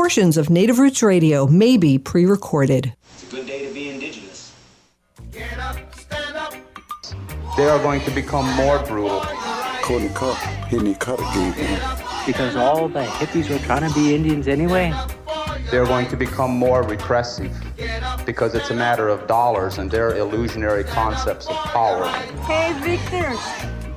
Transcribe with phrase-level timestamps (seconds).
[0.00, 2.94] Portions of Native Roots Radio may be pre recorded.
[3.12, 4.54] It's a good day to be indigenous.
[5.30, 6.54] Get up, stand up.
[7.54, 9.20] They are going to become more brutal.
[9.82, 11.54] Cody Cup, Henny Cutter gave
[12.26, 14.90] because all the hippies were trying to be Indians anyway.
[15.70, 17.54] They're going to become more repressive
[18.24, 22.08] because it's a matter of dollars and their illusionary concepts of power.
[22.46, 23.36] Hey, Victor.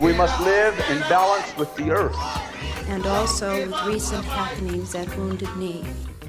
[0.01, 2.52] We must live in balance with the earth.
[2.87, 5.83] And also with recent happenings at Wounded Knee.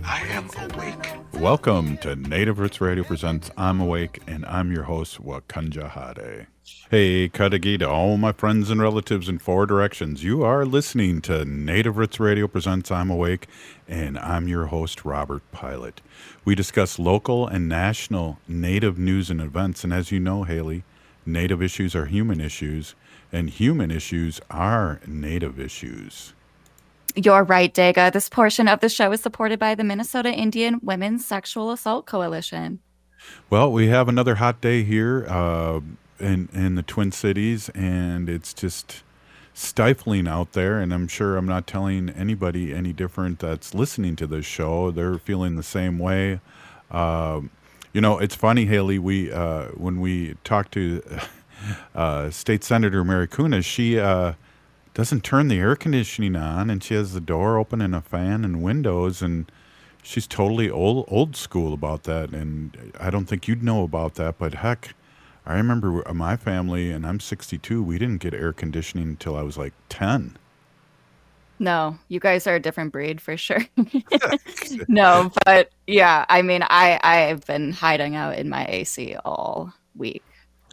[0.04, 1.12] I am awake.
[1.32, 6.46] Welcome to Native Roots Radio presents I'm Awake, and I'm your host, Wakanja Hade.
[6.90, 10.22] Hey, Kadagi to all my friends and relatives in four directions.
[10.22, 13.48] You are listening to Native Roots Radio presents I'm Awake,
[13.88, 16.00] and I'm your host, Robert Pilot.
[16.44, 20.84] We discuss local and national Native news and events, and as you know, Haley,
[21.26, 22.94] Native issues are human issues,
[23.32, 26.34] and human issues are Native issues.
[27.16, 28.12] You're right, Daga.
[28.12, 32.80] This portion of the show is supported by the Minnesota Indian Women's Sexual Assault Coalition.
[33.48, 35.80] Well, we have another hot day here uh,
[36.18, 39.04] in in the Twin Cities, and it's just
[39.54, 40.80] stifling out there.
[40.80, 44.90] And I'm sure I'm not telling anybody any different that's listening to this show.
[44.90, 46.40] They're feeling the same way.
[46.90, 47.50] Um,
[47.92, 48.98] you know, it's funny, Haley.
[48.98, 51.00] We uh, when we talked to
[51.94, 54.32] uh, State Senator Mary Kunesh, she uh,
[54.94, 58.44] doesn't turn the air conditioning on, and she has the door open and a fan
[58.44, 59.50] and windows, and
[60.02, 62.30] she's totally old old school about that.
[62.30, 64.94] And I don't think you'd know about that, but heck,
[65.44, 67.82] I remember my family, and I'm 62.
[67.82, 70.38] We didn't get air conditioning until I was like 10.
[71.58, 73.64] No, you guys are a different breed for sure.
[74.88, 80.24] no, but yeah, I mean, I I've been hiding out in my AC all week.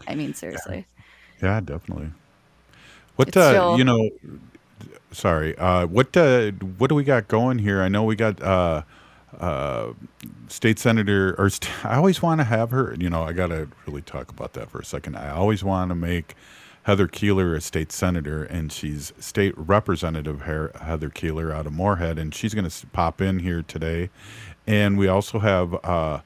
[0.08, 0.85] I mean, seriously.
[1.41, 2.11] Yeah, definitely.
[3.16, 4.09] What uh, still- you know?
[5.12, 5.58] Sorry.
[5.58, 7.81] Uh, what uh, what do we got going here?
[7.81, 8.84] I know we got uh,
[9.40, 9.92] uh,
[10.48, 12.95] state senator, or st- I always want to have her.
[12.98, 15.18] You know, I got to really talk about that for a second.
[15.18, 16.36] I always want to make
[16.84, 22.18] Heather Keeler a state senator, and she's state representative Her- Heather Keeler out of Moorhead,
[22.18, 24.09] and she's going to pop in here today.
[24.66, 26.22] And we also have uh,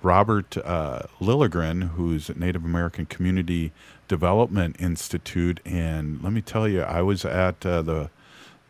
[0.00, 3.72] Robert uh, Lilligren, who's Native American Community
[4.08, 8.10] Development Institute, and let me tell you, I was at uh, the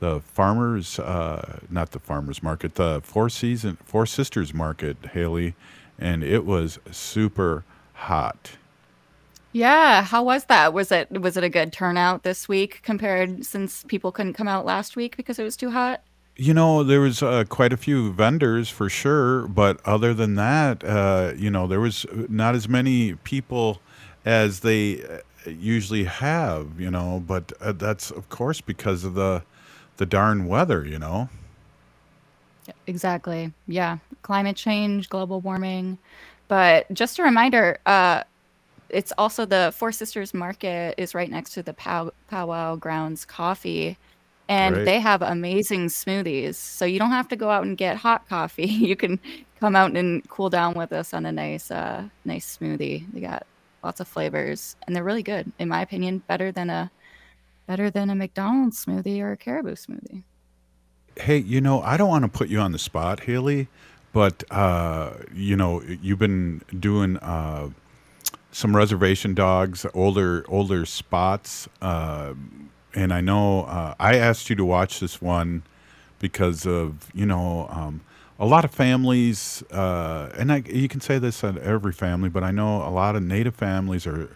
[0.00, 5.54] the farmers, uh, not the farmers market, the Four Season Four Sisters Market, Haley,
[5.98, 8.52] and it was super hot.
[9.52, 10.72] Yeah, how was that?
[10.72, 14.64] Was it was it a good turnout this week compared since people couldn't come out
[14.64, 16.02] last week because it was too hot?
[16.36, 20.84] You know, there was uh, quite a few vendors for sure, but other than that,
[20.84, 23.80] uh, you know, there was not as many people
[24.24, 25.02] as they
[25.46, 26.80] usually have.
[26.80, 29.42] You know, but uh, that's of course because of the
[29.98, 30.84] the darn weather.
[30.86, 31.28] You know.
[32.86, 33.52] Exactly.
[33.66, 33.98] Yeah.
[34.22, 35.98] Climate change, global warming.
[36.48, 38.24] But just a reminder, uh,
[38.90, 43.96] it's also the Four Sisters Market is right next to the Pow- Powwow Grounds Coffee.
[44.48, 44.84] And Right.
[44.86, 46.54] they have amazing smoothies.
[46.56, 48.66] So you don't have to go out and get hot coffee.
[48.66, 49.18] You can
[49.60, 53.04] come out and cool down with us on a nice uh nice smoothie.
[53.12, 53.46] They got
[53.82, 55.52] lots of flavors and they're really good.
[55.58, 56.90] In my opinion, better than a
[57.66, 60.22] better than a McDonald's smoothie or a caribou smoothie.
[61.16, 63.68] Hey, you know, I don't want to put you on the spot, Haley,
[64.12, 67.70] but uh, you know, you've been doing uh,
[68.52, 72.34] some reservation dogs, older older spots, uh,
[72.94, 75.62] and I know uh, I asked you to watch this one
[76.18, 78.00] because of you know um,
[78.38, 82.44] a lot of families, uh, and I, you can say this on every family, but
[82.44, 84.30] I know a lot of Native families are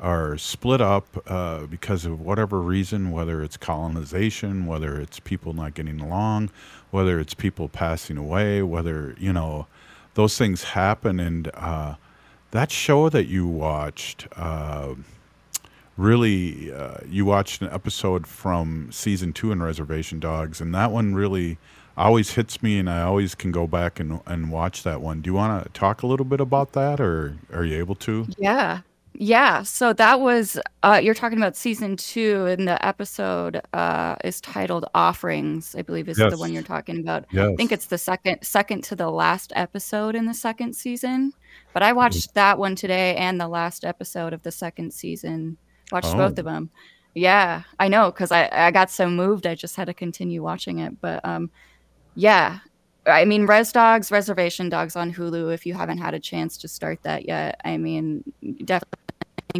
[0.00, 5.72] are split up uh, because of whatever reason, whether it's colonization, whether it's people not
[5.74, 6.50] getting along,
[6.90, 9.66] whether it's people passing away, whether you know
[10.14, 11.94] those things happen, and uh,
[12.50, 14.26] that show that you watched.
[14.36, 14.94] Uh,
[15.96, 21.14] really uh, you watched an episode from season two in reservation dogs and that one
[21.14, 21.56] really
[21.96, 25.30] always hits me and i always can go back and, and watch that one do
[25.30, 28.80] you want to talk a little bit about that or are you able to Yeah.
[29.16, 29.62] Yeah.
[29.62, 34.86] So that was uh you're talking about season two and the episode uh is titled
[34.92, 37.24] Offerings, I believe is the one you're talking about.
[37.32, 41.32] I think it's the second second to the last episode in the second season.
[41.72, 45.58] But I watched that one today and the last episode of the second season.
[45.92, 46.70] Watched oh both of them.
[47.14, 50.80] Yeah, I know because I I got so moved I just had to continue watching
[50.80, 51.00] it.
[51.00, 51.52] But um
[52.14, 52.60] yeah.
[53.06, 55.52] I mean, Res Dogs, Reservation Dogs on Hulu.
[55.52, 58.24] If you haven't had a chance to start that yet, I mean,
[58.64, 58.98] definitely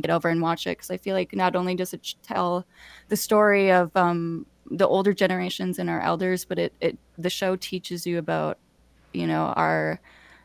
[0.01, 2.65] get over and watch it because I feel like not only does it tell
[3.09, 7.57] the story of um, the older generations and our elders, but it, it the show
[7.57, 8.59] teaches you about
[9.13, 10.01] you know our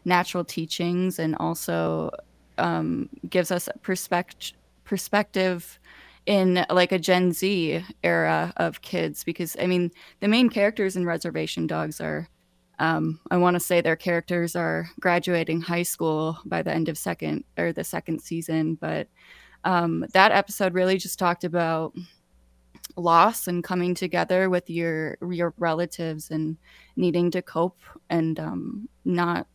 [0.06, 2.12] natural teachings and also
[2.58, 4.54] um, gives us perspective
[4.84, 5.80] perspective
[6.26, 11.06] in like a Gen Z era of kids because I mean the main characters in
[11.06, 12.28] Reservation Dogs are
[12.80, 16.98] um, I want to say their characters are graduating high school by the end of
[16.98, 19.08] second or the second season, but
[19.66, 21.94] um, that episode really just talked about
[22.96, 26.58] loss and coming together with your your relatives and
[26.96, 27.80] needing to cope
[28.10, 29.48] and um, not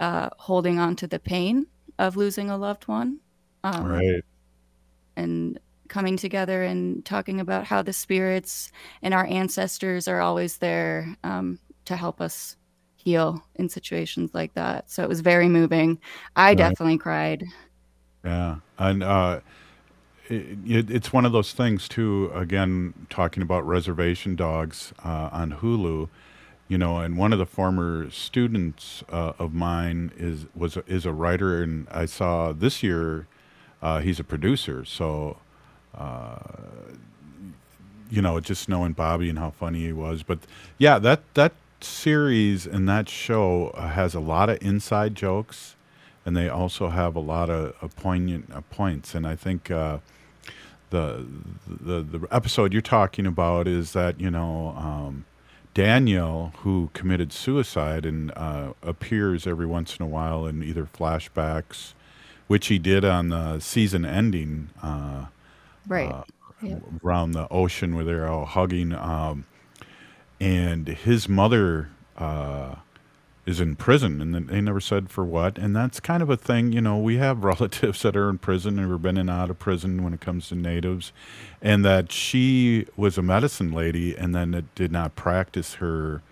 [0.00, 1.66] uh, holding on to the pain
[1.98, 3.18] of losing a loved one.
[3.62, 4.24] Um, right.
[5.16, 8.70] And coming together and talking about how the spirits
[9.02, 12.56] and our ancestors are always there um, to help us
[12.96, 14.90] heal in situations like that.
[14.90, 15.98] So it was very moving.
[16.36, 16.54] I Right.
[16.54, 17.44] definitely cried.
[18.24, 19.40] Yeah, and uh,
[20.28, 22.30] it, it, it's one of those things too.
[22.34, 26.08] Again, talking about reservation dogs uh, on Hulu,
[26.68, 31.06] you know, and one of the former students uh, of mine is was a, is
[31.06, 33.26] a writer, and I saw this year
[33.82, 34.84] uh, he's a producer.
[34.84, 35.38] So,
[38.10, 40.22] you know, just knowing Bobby and how funny he was.
[40.22, 40.40] But
[40.78, 45.76] yeah, that that series and that show has a lot of inside jokes,
[46.24, 49.14] and they also have a lot of, of poignant uh, points.
[49.14, 49.98] And I think uh,
[50.90, 51.26] the
[51.66, 54.74] the the episode you're talking about is that you know.
[54.76, 55.26] Um,
[55.74, 61.94] Daniel, who committed suicide and uh, appears every once in a while in either flashbacks,
[62.46, 65.26] which he did on the season ending, uh,
[65.88, 66.10] Right.
[66.10, 66.24] uh,
[66.62, 66.78] Yeah.
[67.04, 68.94] around the ocean where they're all hugging.
[68.94, 69.44] Um,
[70.40, 72.76] and his mother uh,
[73.46, 75.58] is in prison, and they never said for what.
[75.58, 76.96] And that's kind of a thing, you know.
[76.98, 80.02] We have relatives that are in prison and have been in and out of prison
[80.02, 81.12] when it comes to natives,
[81.62, 86.22] and that she was a medicine lady, and then it did not practice her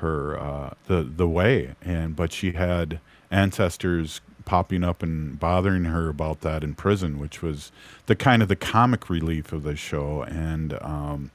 [0.00, 3.00] her uh, the the way, and but she had
[3.30, 7.70] ancestors popping up and bothering her about that in prison, which was
[8.06, 10.22] the kind of the comic relief of the show.
[10.22, 11.30] And um,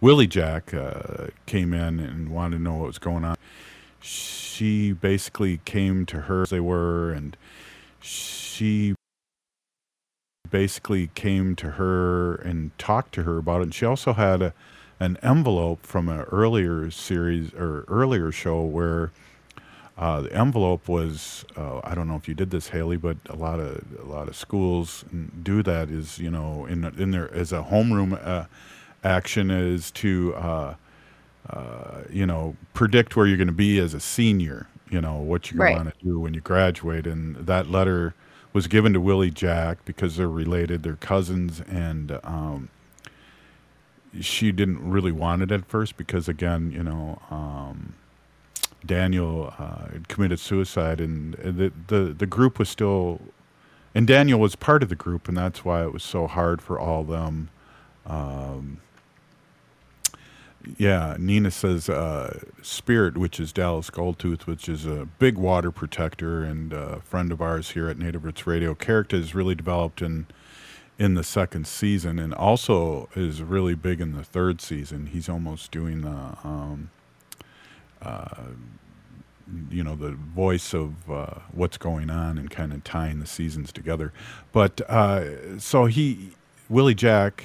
[0.00, 3.36] Willie Jack uh, came in and wanted to know what was going on.
[4.00, 7.36] She basically came to her as they were, and
[8.00, 8.94] she
[10.50, 13.64] basically came to her and talked to her about it.
[13.64, 14.54] And she also had a,
[14.98, 19.12] an envelope from an earlier series or earlier show where
[19.98, 23.36] uh, the envelope was uh, I don't know if you did this, Haley, but a
[23.36, 25.04] lot of a lot of schools
[25.42, 25.90] do that.
[25.90, 28.46] Is you know in in there as a homeroom uh,
[29.04, 30.74] action is to uh,
[31.50, 34.68] uh, you know predict where you're going to be as a senior.
[34.90, 35.74] You know what you're Right.
[35.74, 38.14] going to do when you graduate, and that letter
[38.52, 42.70] was given to Willie Jack because they're related, they're cousins, and um,
[44.20, 47.20] she didn't really want it at first because again, you know.
[47.30, 47.94] Um,
[48.84, 53.20] Daniel uh, committed suicide, and the, the the group was still,
[53.94, 56.78] and Daniel was part of the group, and that's why it was so hard for
[56.78, 57.50] all them.
[58.06, 58.80] Um,
[60.76, 66.44] yeah, Nina says uh, Spirit, which is Dallas Goldtooth, which is a big water protector
[66.44, 68.74] and a friend of ours here at Native Roots Radio.
[68.74, 70.26] Character is really developed in
[70.98, 75.06] in the second season, and also is really big in the third season.
[75.06, 76.36] He's almost doing the.
[76.44, 76.97] Um, uh,
[79.70, 83.72] you know the voice of uh, what's going on and kind of tying the seasons
[83.72, 84.12] together.
[84.52, 86.30] But uh, so he,
[86.68, 87.44] Willie Jack,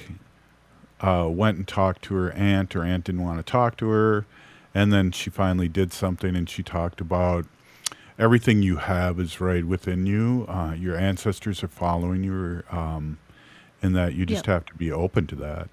[1.00, 2.72] uh, went and talked to her aunt.
[2.74, 4.26] Her aunt didn't want to talk to her,
[4.74, 7.46] and then she finally did something, and she talked about
[8.18, 10.44] everything you have is right within you.
[10.48, 13.18] Uh, your ancestors are following you, um,
[13.82, 14.54] and that you just Yep.
[14.54, 15.68] have to be open to that.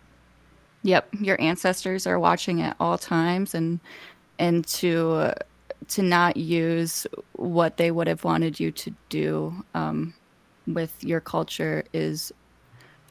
[0.83, 3.79] Yep, your ancestors are watching at all times, and
[4.39, 5.33] and to
[5.87, 10.13] to not use what they would have wanted you to do um,
[10.67, 12.31] with your culture is,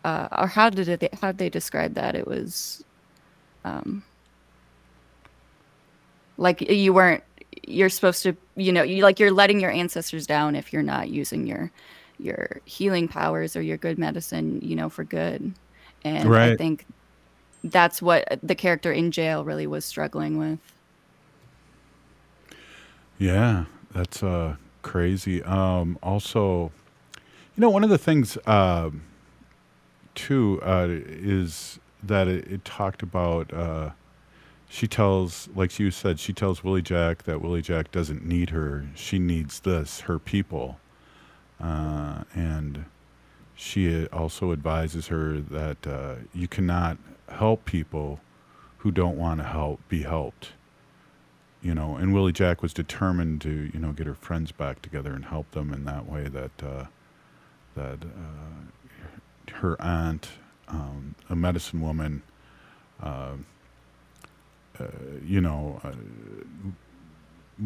[0.05, 2.15] uh, or how did it, how did they describe that?
[2.15, 2.85] It was,
[3.65, 4.03] um,
[6.39, 7.23] like you weren't
[7.67, 11.11] you're supposed to you know you like you're letting your ancestors down if you're not
[11.11, 11.71] using your
[12.19, 15.53] your healing powers or your good medicine you know for good.
[16.03, 16.87] And i think
[17.65, 20.59] that's what the character in jail really was struggling with
[23.21, 25.43] Yeah, that's uh, crazy.
[25.43, 26.73] Um, also,
[27.55, 29.03] you know, one of the things um
[30.15, 33.53] too uh, is that it, it talked about.
[33.53, 33.91] Uh,
[34.71, 38.87] she tells, like you said, she tells Willie Jack that Willie Jack doesn't need her.
[38.95, 40.79] She needs this, her people,
[41.61, 42.87] uh, and
[43.55, 46.97] she also advises her that uh, you cannot
[47.29, 48.21] help people
[48.79, 50.53] who don't want to help be helped
[51.63, 55.13] you know, and Willie Jack was determined to, you know, get her friends back together
[55.13, 56.29] and help them in that way.
[56.29, 56.85] That uh,
[57.75, 60.29] that uh, her aunt,
[60.69, 62.23] um, a medicine woman,
[63.03, 63.33] uh,
[64.79, 64.85] uh,
[65.25, 65.93] you know, uh,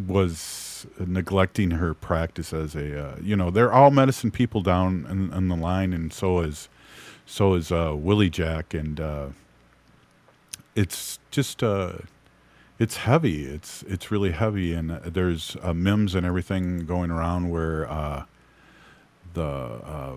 [0.07, 5.33] was neglecting her practice as a, uh, you know, they're all medicine people down in,
[5.33, 6.69] in the line, and so is
[7.27, 9.29] so is uh, Willie Jack, and uh,
[10.75, 11.63] it's just
[12.79, 13.47] it's heavy.
[13.47, 18.25] It's it's really heavy, and uh, there's uh, memes and everything going around where uh,
[19.35, 20.15] the uh,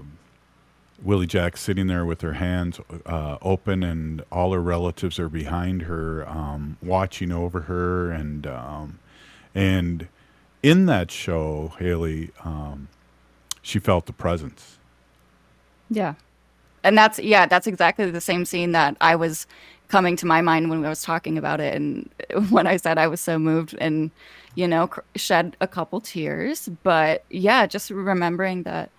[1.02, 5.84] Willie Jack sitting there with her hands uh, open, and all her relatives are behind
[5.84, 9.00] her, um, watching over her, and um,
[9.54, 10.08] and
[10.64, 12.88] in that show, Haley, um,
[13.62, 14.78] she felt the presence.
[15.90, 16.16] Yeah.
[16.84, 19.48] And that's yeah, that's exactly the same scene that I was
[19.90, 22.10] coming to my mind when I was talking about it and
[22.50, 24.12] when I said I was so moved and
[24.56, 28.92] you know cr- shed a couple tears, but yeah, just remembering that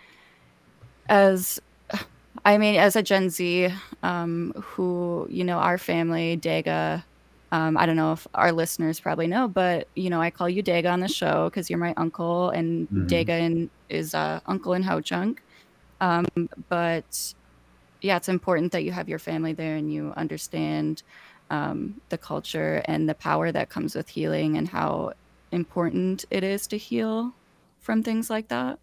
[1.08, 1.58] as
[2.44, 3.68] I mean as a Gen Z
[4.02, 7.04] um who, you know, our family Dega
[7.50, 10.62] um, I don't know if our listeners probably know, but you know, I call you
[10.62, 13.06] Daga on the show because you're my uncle, and Mhm.
[13.08, 15.40] Daga in, is uh, uncle in Ho Chunk.
[16.00, 16.26] Um,
[16.70, 17.06] but
[18.00, 21.02] yeah, it's important that you have your family there and you understand
[21.50, 25.12] um, the culture and the power that comes with healing and how
[25.50, 27.32] important it is to heal
[27.80, 28.78] from things like that.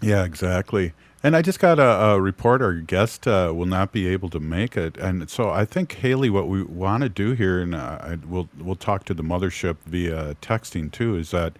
[0.00, 0.92] Yeah, exactly.
[1.22, 4.40] And I just got a, a report our guest uh, will not be able to
[4.40, 7.98] make it, and so I think Haley, what we want to do here, and uh,
[8.00, 11.58] I, we'll we'll talk to the mothership via texting too, is that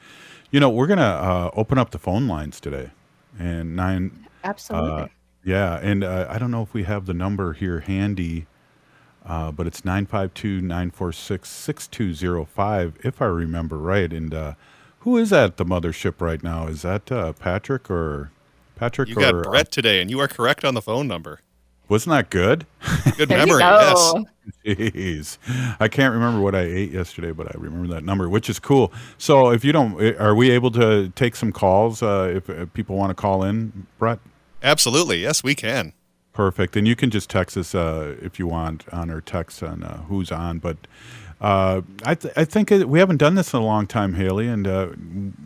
[0.50, 2.90] you know we're gonna uh, open up the phone lines today,
[3.38, 4.26] and nine.
[4.44, 5.10] Absolutely.
[5.46, 8.46] Uh, yeah, and uh, I don't know if we have the number here handy,
[9.24, 14.12] uh, but it's 952 946 6205, if I remember right.
[14.12, 14.54] And uh,
[15.00, 16.66] who is at the mothership right now?
[16.66, 18.30] Is that uh, Patrick or
[18.76, 19.08] Patrick?
[19.08, 21.40] You got or, Brett today, and you are correct on the phone number.
[21.88, 22.66] Wasn't that good?
[23.16, 24.12] Good There you memory, yes.
[24.12, 24.24] go.
[24.64, 25.38] Jeez,
[25.80, 28.92] I can't remember what I ate yesterday, but I remember that number, which is cool.
[29.18, 32.72] So, if you don't, eh, are we able to take some calls uh, if, if
[32.74, 34.20] people want to call in, Brett?
[34.62, 35.92] Absolutely, yes, we can.
[36.32, 36.76] Perfect.
[36.76, 39.98] And you can just text us uh, if you want on our text on uh,
[40.02, 40.58] who's on.
[40.58, 40.76] But
[41.40, 44.46] uh, I, th- I think it, we haven't done this in a long time, Haley.
[44.46, 44.90] And, uh,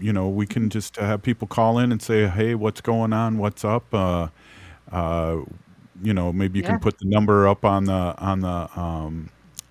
[0.01, 3.39] you know, we can just have people call in and say, hey, what's going on?
[3.39, 3.93] What's up?
[3.95, 4.29] Uh,
[4.93, 5.39] uh,
[6.03, 6.73] you know, maybe you Yeah.
[6.73, 9.31] can put the number up on the, on the, um,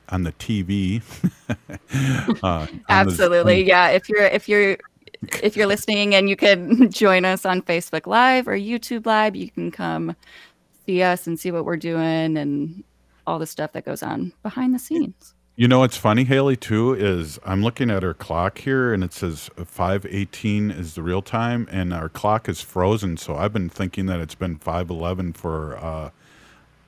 [0.09, 1.01] on the TV.
[1.49, 3.59] uh, on the Absolutely.
[3.59, 3.67] Zoom.
[3.67, 3.89] Yeah.
[3.89, 4.77] If you're if you're
[5.41, 9.49] if you're listening and you can join us on Facebook Live or YouTube Live, you
[9.49, 10.15] can come
[10.85, 12.83] see us and see what we're doing and
[13.25, 15.33] all the stuff that goes on behind the scenes.
[15.55, 19.13] You know what's funny, Haley, too, is I'm looking at our clock here and it
[19.13, 23.17] says 518 is the real time and our clock is frozen.
[23.17, 26.09] So I've been thinking that it's been 511 for uh,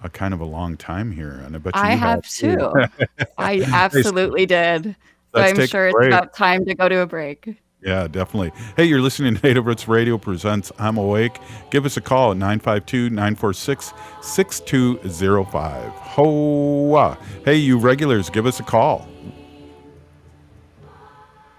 [0.01, 1.43] a kind of a long time here.
[1.45, 2.57] And I bet you I have too.
[3.37, 4.95] I absolutely did.
[5.35, 7.55] So Let's I'm sure it's about time to go to a break.
[7.85, 8.51] Yeah, definitely.
[8.75, 11.37] Hey, you're listening to Native Roots Radio presents I'm Awake.
[11.69, 15.91] Give us a call at 952 946 6205.
[15.91, 17.17] Hoa.
[17.45, 19.07] Hey, you regulars, give us a call.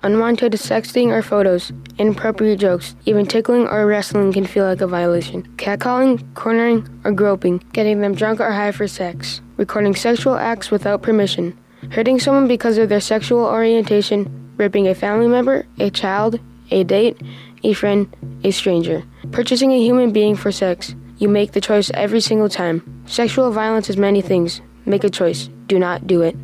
[0.03, 5.45] Unwanted sexting or photos, inappropriate jokes, even tickling or wrestling can feel like a violation.
[5.59, 11.03] Catcalling, cornering, or groping, getting them drunk or high for sex, recording sexual acts without
[11.03, 11.57] permission,
[11.93, 17.21] hurting someone because of their sexual orientation, raping a family member, a child, a date,
[17.63, 20.95] a friend, a stranger, purchasing a human being for sex.
[21.19, 23.05] You make the choice every single time.
[23.07, 24.61] Sexual violence is many things.
[24.85, 25.49] Make a choice.
[25.67, 26.37] Do not do it.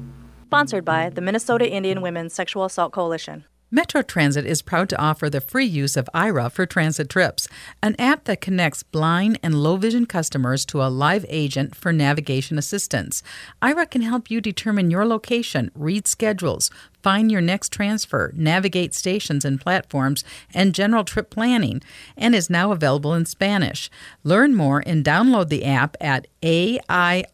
[0.46, 3.44] Sponsored by the Minnesota Indian Women's Sexual Assault Coalition.
[3.74, 7.48] Metro Transit is proud to offer the free use of Aira for transit trips,
[7.82, 12.58] an app that connects blind and low vision customers to a live agent for navigation
[12.58, 13.22] assistance.
[13.62, 16.70] Aira can help you determine your location, read schedules,
[17.02, 21.80] find your next transfer, navigate stations and platforms, and general trip planning,
[22.14, 23.88] and is now available in Spanish.
[24.22, 27.32] Learn more and download the app at aira.io.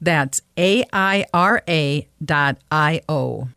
[0.00, 1.28] That's aira.io.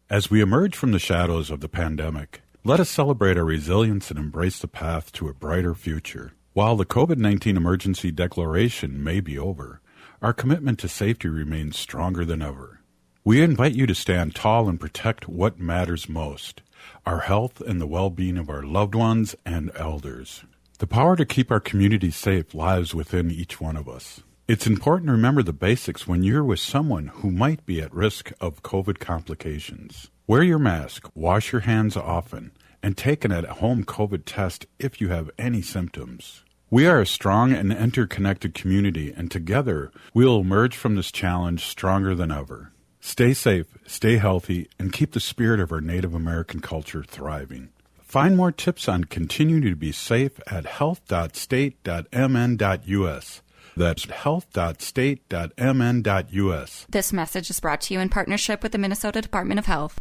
[0.09, 4.19] As we emerge from the shadows of the pandemic, let us celebrate our resilience and
[4.19, 6.33] embrace the path to a brighter future.
[6.53, 9.81] While the COVID 19 emergency declaration may be over,
[10.21, 12.81] our commitment to safety remains stronger than ever.
[13.23, 16.61] We invite you to stand tall and protect what matters most
[17.05, 20.43] our health and the well being of our loved ones and elders.
[20.79, 24.21] The power to keep our communities safe lies within each one of us.
[24.51, 28.33] It's important to remember the basics when you're with someone who might be at risk
[28.41, 30.11] of COVID complications.
[30.27, 32.51] Wear your mask, wash your hands often,
[32.83, 36.43] and take an at home COVID test if you have any symptoms.
[36.69, 41.63] We are a strong and interconnected community, and together we will emerge from this challenge
[41.63, 42.73] stronger than ever.
[42.99, 47.69] Stay safe, stay healthy, and keep the spirit of our Native American culture thriving.
[48.01, 53.41] Find more tips on continuing to be safe at health.state.mn.us.
[53.75, 56.85] That's health.state.mn.us.
[56.89, 59.99] This message is brought to you in partnership with the Minnesota Department of Health.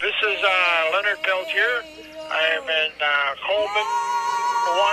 [0.00, 1.82] This is uh, Leonard Peltier.
[2.28, 3.88] I am in uh, Coleman
[4.68, 4.92] 1 1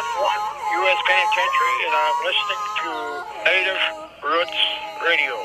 [0.80, 1.00] U.S.
[1.04, 2.92] Penitentiary, and I'm listening to
[3.44, 3.82] Native
[4.24, 4.56] Roots
[5.04, 5.36] Radio.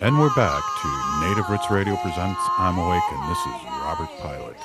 [0.00, 0.88] And we're back to
[1.28, 4.56] Native Roots Radio presents I'm Awake, and this is Robert Pilot.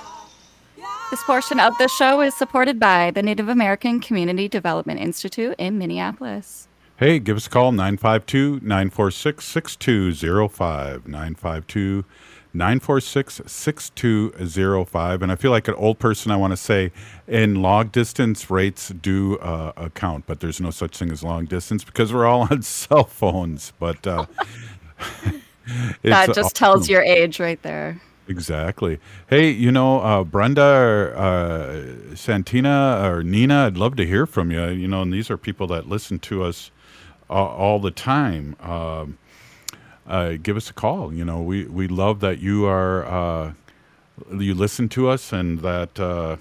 [1.09, 5.77] This portion of the show is supported by the Native American Community Development Institute in
[5.77, 6.67] Minneapolis.
[6.97, 11.07] Hey, give us a call 952 946 6205.
[11.07, 12.03] 952
[12.53, 15.21] 946 6205.
[15.21, 16.91] And I feel like an old person, I want to say,
[17.25, 21.85] in long distance, rates do uh, account, but there's no such thing as long distance
[21.85, 23.71] because we're all on cell phones.
[23.79, 24.25] But uh,
[26.03, 26.49] that just awesome.
[26.53, 28.01] tells your age right there.
[28.27, 28.99] Exactly.
[29.29, 34.51] Hey, you know, uh, Brenda or uh, Santina or Nina, I'd love to hear from
[34.51, 34.67] you.
[34.69, 36.71] You know, and these are people that listen to us
[37.29, 38.55] all, all the time.
[38.61, 39.17] Um,
[40.07, 41.13] uh, give us a call.
[41.13, 43.53] You know, we, we love that you are uh,
[44.37, 46.37] you listen to us and that uh,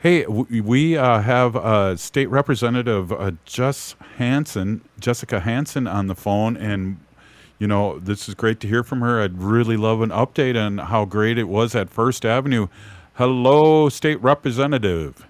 [0.00, 6.56] Hey, we uh, have uh, State Representative uh, Jess Hanson, Jessica Hanson, on the phone,
[6.56, 7.00] and
[7.58, 9.20] you know this is great to hear from her.
[9.20, 12.68] I'd really love an update on how great it was at First Avenue.
[13.14, 15.26] Hello, State Representative.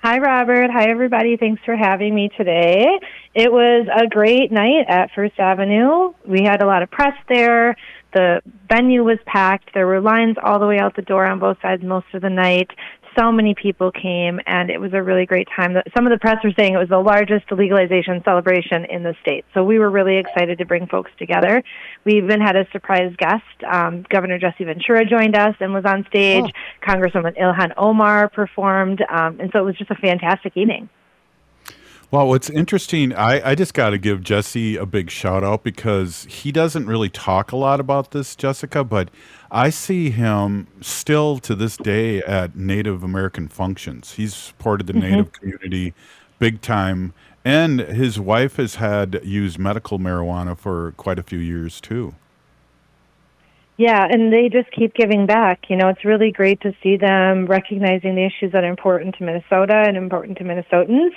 [0.00, 0.70] Hi, Robert.
[0.70, 1.36] Hi, everybody.
[1.36, 2.86] Thanks for having me today.
[3.34, 6.12] It was a great night at First Avenue.
[6.24, 7.74] We had a lot of press there.
[8.14, 9.74] The venue was packed.
[9.74, 12.30] There were lines all the way out the door on both sides most of the
[12.30, 12.70] night
[13.18, 15.76] so many people came, and it was a really great time.
[15.96, 19.44] Some of the press were saying it was the largest legalization celebration in the state.
[19.54, 21.62] So we were really excited to bring folks together.
[22.04, 23.42] We even had a surprise guest.
[23.70, 26.44] Um, Governor Jesse Ventura joined us and was on stage.
[26.44, 26.86] Oh.
[26.86, 30.88] Congresswoman Ilhan Omar performed, um, and so it was just a fantastic evening.
[32.12, 36.24] Well, what's interesting, I, I just got to give Jesse a big shout out because
[36.30, 39.10] he doesn't really talk a lot about this, Jessica, but
[39.50, 44.12] I see him still to this day at Native American functions.
[44.12, 45.02] He's supported the mm-hmm.
[45.02, 45.94] Native community
[46.38, 47.12] big time,
[47.44, 52.14] and his wife has had used medical marijuana for quite a few years too.
[53.78, 55.64] Yeah, and they just keep giving back.
[55.68, 59.24] You know, it's really great to see them recognizing the issues that are important to
[59.24, 61.10] Minnesota and important to Minnesotans,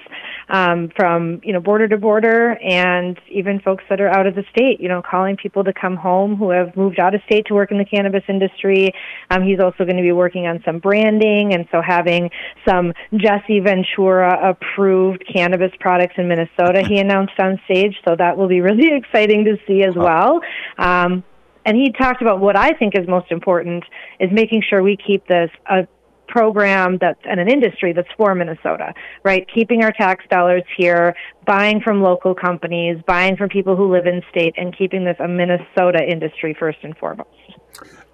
[0.49, 4.43] um, from you know border to border, and even folks that are out of the
[4.51, 4.81] state.
[4.81, 7.71] You know, calling people to come home who have moved out of state to work
[7.71, 8.91] in the cannabis industry.
[9.29, 12.29] Um, he's also going to be working on some branding, and so having
[12.67, 16.83] some Jesse Ventura approved cannabis products in Minnesota.
[16.85, 20.41] He announced on stage, so that will be really exciting to see as well.
[20.77, 21.23] Um,
[21.65, 23.83] and he talked about what I think is most important
[24.19, 25.87] is making sure we keep this a
[26.27, 28.93] program that's and an industry that's for Minnesota,
[29.23, 29.47] right?
[29.53, 34.21] Keeping our tax dollars here, buying from local companies, buying from people who live in
[34.29, 37.29] state, and keeping this a Minnesota industry first and foremost.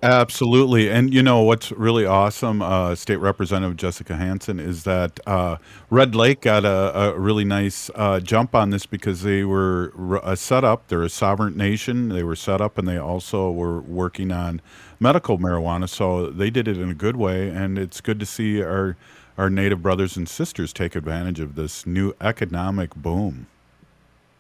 [0.04, 0.90] Absolutely.
[0.92, 5.58] And you know what's really awesome, uh, State Representative Jessica Hanson, is that uh,
[5.90, 9.92] Red Lake got a, a really nice uh, jump on this because they were
[10.24, 10.90] uh, set up.
[10.90, 12.10] They're a sovereign nation.
[12.10, 14.62] They were set up and they also were working on
[15.00, 15.90] medical marijuana.
[15.90, 17.50] So they did it in a good way.
[17.50, 18.98] And it's good to see our,
[19.40, 23.48] our Native brothers and sisters take advantage of this new economic boom.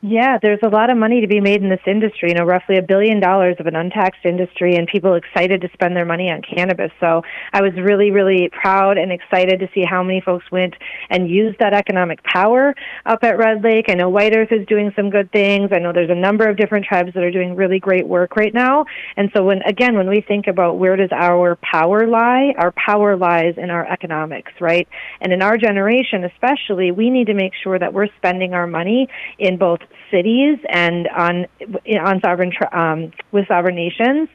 [0.01, 2.29] Yeah, there's a lot of money to be made in this industry.
[2.29, 5.95] You know, roughly a billion dollars of an untaxed industry, and people excited to spend
[5.95, 6.91] their money on cannabis.
[6.99, 10.75] So I was really, really proud and excited to see how many folks went
[11.09, 12.75] and used that economic power
[13.07, 13.85] up at Red Lake.
[13.89, 15.71] I know White Earth is doing some good things.
[15.73, 18.53] I know there's a number of different tribes that are doing really great work right
[18.53, 18.85] now.
[19.17, 23.17] And so when again, when we think about where does our power lie, our power
[23.17, 24.87] lies in our economics, right?
[25.21, 29.07] And in our generation, especially, we need to make sure that we're spending our money
[29.39, 29.79] in both
[30.11, 31.45] cities and on
[31.99, 34.29] on sovereign um, with sovereign nations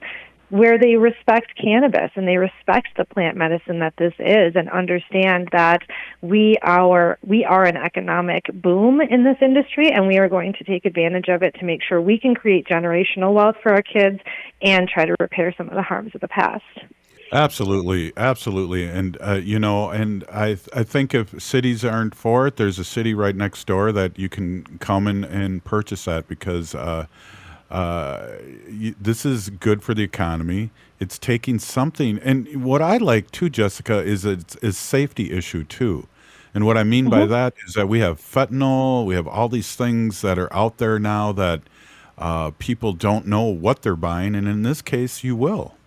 [0.50, 5.48] where they respect cannabis and they respect the plant medicine that this is and understand
[5.52, 5.80] that
[6.22, 10.64] we are we are an economic boom in this industry and we are going to
[10.64, 14.18] take advantage of it to make sure we can create generational wealth for our kids
[14.61, 16.64] and try to repair some of the harms of the past.
[17.32, 22.56] Absolutely, absolutely, and uh, you know, and I I think if cities aren't for it,
[22.56, 26.74] there's a city right next door that you can come in and purchase that because
[26.74, 27.06] uh,
[27.70, 28.26] uh,
[28.68, 30.70] y- this is good for the economy.
[30.98, 36.08] It's taking something, and what I like too, Jessica, is it's is safety issue too.
[36.52, 37.28] And what I mean by Mhm.
[37.28, 40.98] that is that we have fentanyl, we have all these things that are out there
[40.98, 41.62] now that
[42.18, 45.79] uh, people don't know what they're buying, and in this case, you will.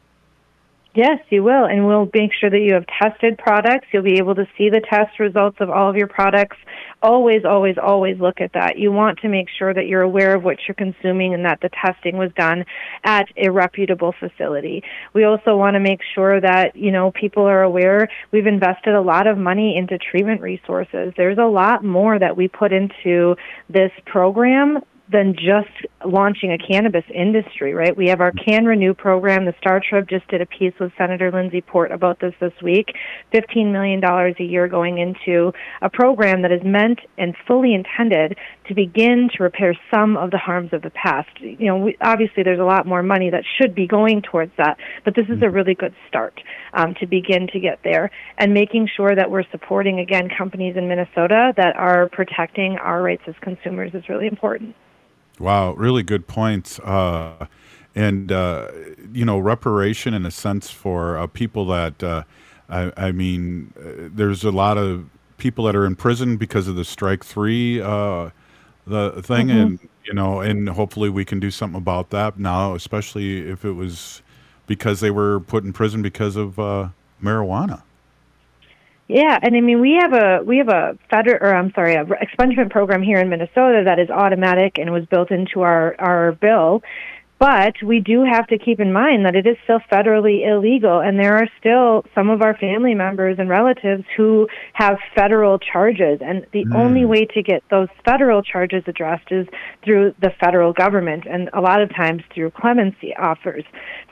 [0.96, 1.66] Yes, you will.
[1.66, 3.88] And we'll make sure that you have tested products.
[3.92, 6.58] You'll be able to see the test results of all of your products.
[7.02, 8.78] Always, always, always look at that.
[8.78, 11.70] You want to make sure that you're aware of what you're consuming and that the
[11.70, 12.66] testing was done
[13.04, 14.84] at a reputable facility.
[15.14, 19.02] We also want to make sure that, you know, people are aware we've invested a
[19.02, 21.12] lot of money into treatment resources.
[21.18, 23.36] There's a lot more that we put into
[23.68, 24.78] this program
[25.14, 25.70] than just
[26.04, 27.96] launching a cannabis industry, right?
[27.96, 29.46] We have our Can Renew program.
[29.46, 32.94] The Star Trib just did a piece with Senator Lindsey Port about this this week.
[33.32, 38.74] $15 million a year going into a program that is meant and fully intended to
[38.74, 41.30] begin to repair some of the harms of the past.
[41.40, 44.78] You know, we, obviously there's a lot more money that should be going towards that,
[45.06, 46.42] but this is a really good start
[46.74, 50.88] um, to begin to get there and making sure that we're supporting, again, companies in
[50.88, 54.76] Minnesota that are protecting our rights as consumers is really important.
[55.40, 56.80] Wow, really good points.
[56.80, 57.48] Uh,
[57.96, 58.70] and uh,
[59.12, 62.24] you know, reparation in a sense for uh, people that uh,
[62.70, 65.06] I, I mean, uh, there's a lot of
[65.38, 68.30] people that are in prison because of the strike three uh,
[68.88, 69.62] the thing, Mhm.
[69.62, 73.74] and you know, and hopefully we can do something about that now, especially if it
[73.74, 74.22] was
[74.68, 76.90] because they were put in prison because of uh,
[77.24, 77.84] marijuana.
[79.08, 82.06] Yeah, and I mean we have a we have a federal or I'm sorry, a
[82.06, 86.82] expungement program here in Minnesota that is automatic and was built into our our bill.
[87.44, 91.20] But we do have to keep in mind that it is still federally illegal, and
[91.20, 96.22] there are still some of our family members and relatives who have federal charges.
[96.22, 96.76] And the Mm.
[96.84, 99.46] only way to get those federal charges addressed is
[99.84, 103.66] through the federal government, and a lot of times through clemency offers.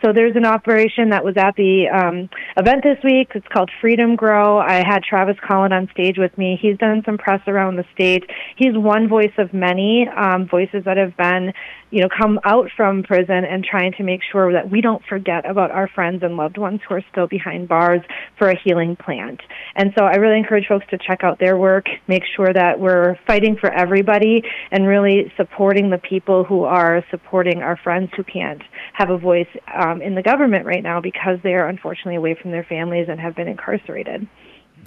[0.04, 3.32] So there's an operation that was at the um, event this week.
[3.34, 4.58] It's called Freedom Grow.
[4.58, 6.60] I had Travis Collin on stage with me.
[6.62, 8.30] He's done some press around the state.
[8.58, 11.54] He's one voice of many um, voices that have been,
[11.92, 15.48] you know, come out from prison and trying to make sure that we don't forget
[15.48, 18.02] about our friends and loved ones who are still behind bars
[18.38, 19.42] for a healing plant.
[19.76, 23.18] And so I really encourage folks to check out their work, make sure that we're
[23.28, 28.62] fighting for everybody and really supporting the people who are supporting our friends who can't
[28.94, 32.52] have a voice um, in the government right now because they are unfortunately away from
[32.52, 34.28] their families and have been incarcerated.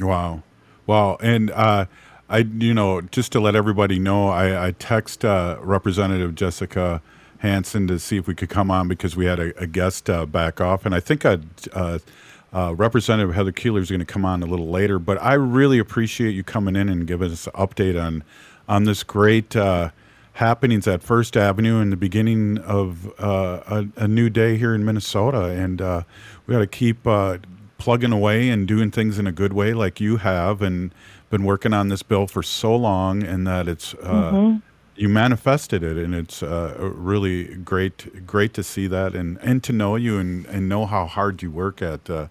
[0.01, 0.43] Wow,
[0.87, 1.85] wow, and uh,
[2.35, 7.01] I, you know, just to let everybody know, I, I text uh, Representative Jessica
[7.39, 10.27] Hanson to see if we could come on because we had a, a guest uh,
[10.27, 11.37] back off, and I think uh,
[11.73, 12.01] uh,
[12.53, 14.99] uh, Representative Heather Keeler is going to come on a little later.
[14.99, 18.25] But I really appreciate you coming in and giving us an update on
[18.69, 19.55] on this great.
[19.55, 19.91] Uh,
[20.39, 24.85] happenings at First Avenue and the beginning of uh, a, a new day here in
[24.85, 26.03] Minnesota, and uh,
[26.45, 27.07] we got to keep
[27.85, 30.91] plugging away and doing things in a good way, like you have, and
[31.29, 34.63] been working on this bill for so long, and that it's uh, Mhm.
[34.97, 39.73] you manifested it, and it's uh, really great, great to see that, and and to
[39.73, 42.29] know you and and know how hard you work at uh,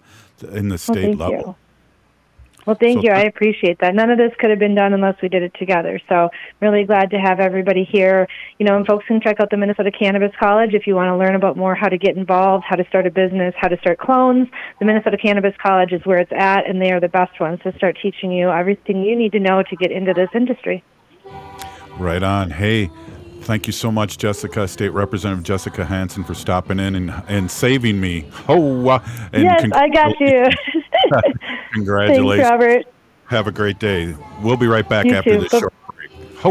[0.52, 1.56] in the state level.
[2.66, 3.10] Well, thank So you.
[3.10, 3.94] I appreciate that.
[3.94, 6.00] None of this could have been done unless we did it together.
[6.08, 8.26] So, really glad to have everybody here.
[8.58, 11.16] You know, and folks can check out the Minnesota Cannabis College if you want to
[11.16, 13.98] learn about more how to get involved, how to start a business, how to start
[13.98, 14.48] clones.
[14.78, 17.74] The Minnesota Cannabis College is where it's at, and they are the best ones to
[17.76, 20.82] start teaching you everything you need to know to get into this industry.
[21.98, 22.50] Right on.
[22.50, 22.90] Hey,
[23.44, 28.00] thank you so much, Jessica, State Representative Jessica Hanson, for stopping in and, and saving
[28.00, 28.26] me.
[28.48, 28.98] Oh, uh,
[29.32, 30.46] and yes, I got you.
[31.72, 32.46] congratulations.
[32.48, 32.86] Thanks, Robert.
[33.26, 34.14] Have a great day.
[34.42, 35.40] We'll be right back You after too.
[35.40, 36.10] this Bye- short break.
[36.38, 36.50] Ho,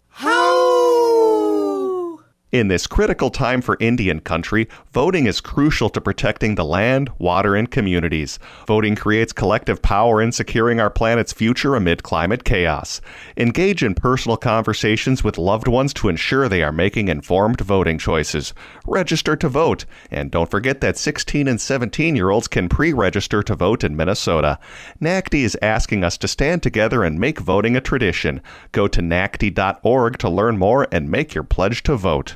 [2.51, 7.55] In this critical time for Indian country, voting is crucial to protecting the land, water,
[7.55, 8.39] and communities.
[8.67, 12.99] Voting creates collective power in securing our planet's future amid climate chaos.
[13.37, 18.53] Engage in personal conversations with loved ones to ensure they are making informed voting choices.
[18.85, 19.85] Register to vote.
[20.11, 23.95] And don't forget that 16 and 17 year olds can pre register to vote in
[23.95, 24.59] Minnesota.
[25.01, 28.41] NACD is asking us to stand together and make voting a tradition.
[28.73, 32.35] Go to NACD.org to learn more and make your pledge to vote.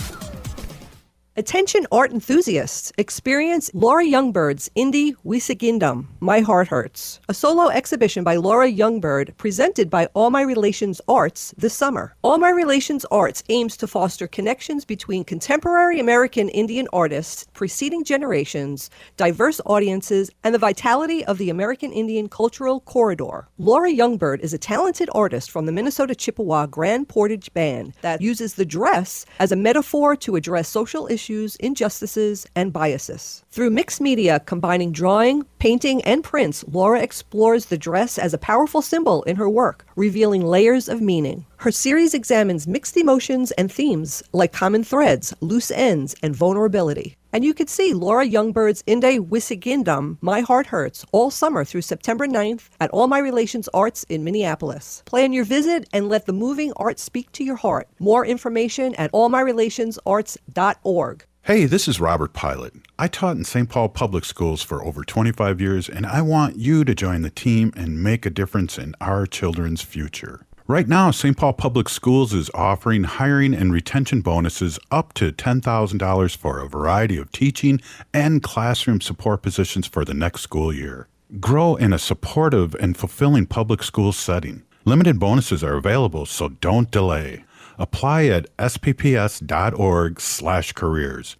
[1.41, 8.35] Attention art enthusiasts, experience Laura Youngbird's Indie Wisigindum, My Heart Hurts, a solo exhibition by
[8.35, 12.13] Laura Youngbird presented by All My Relations Arts this summer.
[12.21, 18.89] All My Relations Arts aims to foster connections between contemporary American Indian artists, preceding generations,
[19.17, 23.47] diverse audiences, and the vitality of the American Indian cultural corridor.
[23.59, 28.55] Laura Youngbird is a talented artist from the Minnesota Chippewa Grand Portage Band that uses
[28.55, 33.43] the dress as a metaphor to address social issues injustices, and biases.
[33.51, 38.81] Through mixed media combining drawing, painting, and prints, Laura explores the dress as a powerful
[38.81, 41.45] symbol in her work, revealing layers of meaning.
[41.61, 47.15] Her series examines mixed emotions and themes like common threads, loose ends, and vulnerability.
[47.31, 52.25] And you can see Laura Youngbird's Inde Wisigindum, My Heart Hurts, all summer through September
[52.25, 55.03] 9th at All My Relations Arts in Minneapolis.
[55.05, 57.87] Plan your visit and let the moving art speak to your heart.
[57.99, 61.25] More information at allmyrelationsarts.org.
[61.43, 62.73] Hey, this is Robert Pilot.
[62.97, 63.69] I taught in St.
[63.69, 67.71] Paul Public Schools for over 25 years, and I want you to join the team
[67.75, 70.47] and make a difference in our children's future.
[70.71, 71.35] Right now, St.
[71.35, 77.17] Paul Public Schools is offering hiring and retention bonuses up to $10,000 for a variety
[77.17, 77.81] of teaching
[78.13, 81.09] and classroom support positions for the next school year.
[81.41, 84.63] Grow in a supportive and fulfilling public school setting.
[84.85, 87.43] Limited bonuses are available, so don't delay.
[87.77, 91.35] Apply at spps.org/careers.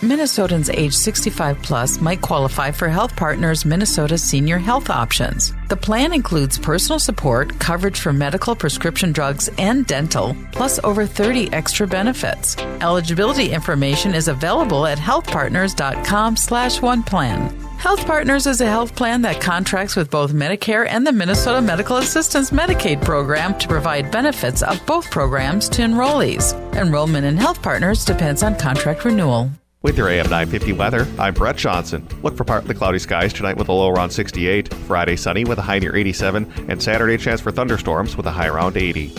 [0.00, 5.52] Minnesotans age 65 plus might qualify for Health Partners Minnesota Senior Health Options.
[5.68, 11.52] The plan includes personal support, coverage for medical, prescription drugs, and dental, plus over 30
[11.52, 12.56] extra benefits.
[12.82, 17.58] Eligibility information is available at healthpartners.com slash one plan.
[17.78, 21.96] Health Partners is a health plan that contracts with both Medicare and the Minnesota Medical
[21.98, 26.54] Assistance Medicaid program to provide benefits of both programs to enrollees.
[26.74, 29.50] Enrollment in Health Partners depends on contract renewal.
[29.84, 32.08] With your AM 950 weather, I'm Brett Johnson.
[32.22, 35.62] Look for partly cloudy skies tonight with a low around 68, Friday sunny with a
[35.62, 39.12] high near 87, and Saturday chance for thunderstorms with a high around 80.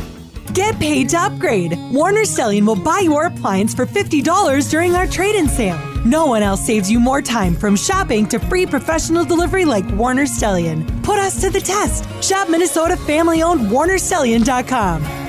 [0.54, 1.78] Get paid to upgrade.
[1.92, 5.80] Warner Stellian will buy your appliance for $50 during our trade in sale.
[6.04, 10.26] No one else saves you more time from shopping to free professional delivery like Warner
[10.26, 10.88] Stellian.
[11.04, 12.08] Put us to the test.
[12.28, 15.25] Shop Minnesota family owned WarnerStellian.com.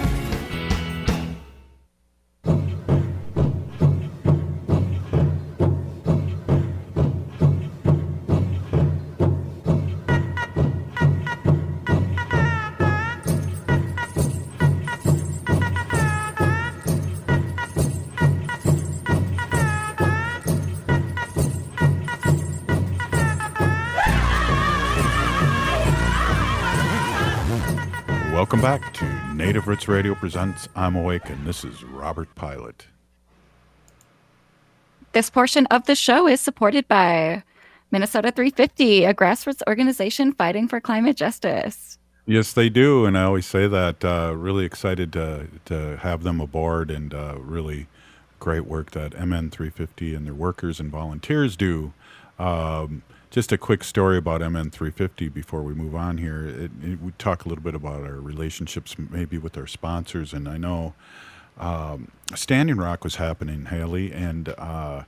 [28.66, 32.88] back to Native Roots Radio presents I'm Awake, and this is Robert Pilot.
[35.12, 37.44] This portion of the show is supported by
[37.92, 42.00] Minnesota 350, a grassroots organization fighting for climate justice.
[42.26, 44.04] Yes, they do, and I always say that.
[44.04, 47.86] Uh, really excited to to have them aboard, and uh, really
[48.40, 51.92] great work that MN350 and their workers and volunteers do.
[52.36, 53.04] Um,
[53.36, 56.46] just a quick story about MN350 before we move on here.
[56.46, 60.48] It, it, we talk a little bit about our relationships, maybe with our sponsors, and
[60.48, 60.94] I know
[61.58, 65.02] um, Standing Rock was happening, Haley, and uh,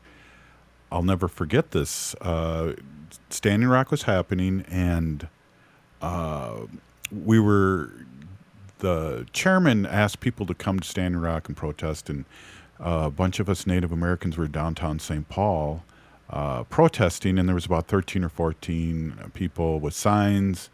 [0.92, 2.14] I'll never forget this.
[2.16, 2.74] Uh,
[3.30, 5.26] Standing Rock was happening, and
[6.02, 6.66] uh,
[7.10, 7.92] we were
[8.80, 12.26] the chairman asked people to come to Standing Rock and protest, and
[12.78, 15.26] uh, a bunch of us Native Americans were downtown St.
[15.30, 15.82] Paul
[16.30, 20.70] uh, protesting, and there was about 13 or 14 people with signs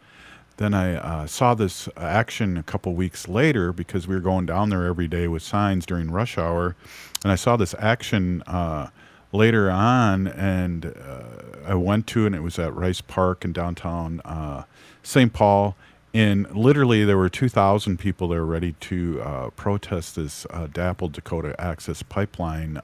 [0.57, 4.69] then I uh, saw this action a couple weeks later because we were going down
[4.69, 6.75] there every day with signs during rush hour,
[7.23, 8.89] and I saw this action uh,
[9.33, 14.21] later on, and uh, I went to, and it was at Rice Park in downtown
[14.23, 14.63] uh,
[15.03, 15.33] St.
[15.33, 15.75] Paul.
[16.13, 22.03] And literally, there were 2,000 people there ready to uh, protest this DAPL Dakota Access
[22.03, 22.79] Pipeline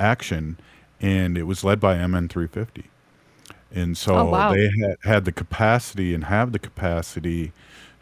[0.00, 0.56] action,
[1.02, 2.84] and it was led by MN 350
[3.74, 4.52] and so Oh, wow.
[4.52, 7.52] they had, had the capacity and have the capacity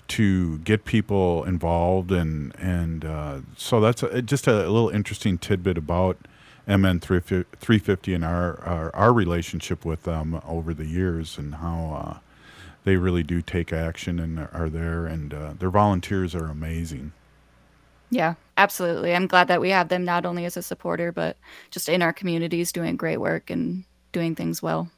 [0.08, 5.78] to get people involved and and uh, so that's a, just a little interesting tidbit
[5.78, 6.16] about
[6.66, 12.18] MN 350 and our, our our relationship with them over the years and how uh,
[12.84, 17.12] they really do take action and are there and uh, their volunteers are amazing.
[18.10, 19.14] Yeah, absolutely.
[19.14, 21.36] I'm glad that we have them not only as a supporter, but
[21.70, 24.90] just in our communities doing great work and doing things well.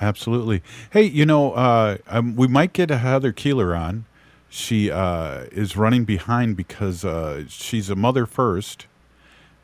[0.00, 0.62] Absolutely.
[0.90, 4.04] Hey, you know, uh, um, we might get Heather Keeler on.
[4.48, 8.86] She uh, is running behind because uh, she's a mother first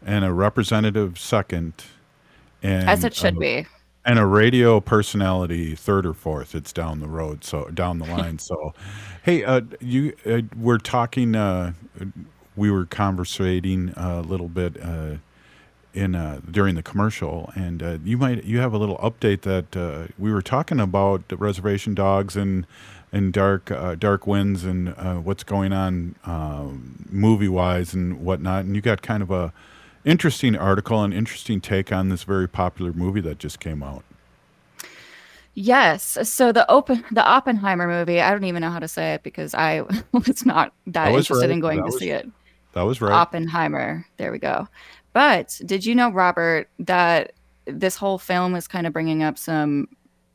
[0.05, 1.73] and a representative second.
[2.63, 3.67] And, As it should uh, be.
[4.05, 6.55] And a radio personality third or fourth.
[6.55, 8.39] It's down the road, so down the line.
[8.39, 8.75] so,
[9.23, 11.35] hey, uh, you, uh, we're talking.
[12.57, 15.17] We were conversating a little bit uh,
[15.95, 19.77] in uh, during the commercial, and uh, you might you have a little update that
[19.77, 22.67] uh, we were talking about the reservation dogs and
[23.13, 28.65] and dark uh, dark winds and uh, what's going on um, movie wise and whatnot,
[28.65, 29.53] and you got kind of a
[30.05, 34.03] interesting article, an interesting take on this very popular movie that just came out.
[35.55, 36.17] Yes.
[36.29, 39.55] So the open the Oppenheimer movie, I don't even know how to say it because
[39.55, 41.51] I was not that, interested right.
[41.51, 42.29] in going That to was- see it.
[42.73, 43.13] That was right.
[43.13, 44.07] Oppenheimer.
[44.17, 44.69] There we go.
[45.13, 47.33] But did you know, Robert, that
[47.67, 49.89] this whole film is kind of bringing up some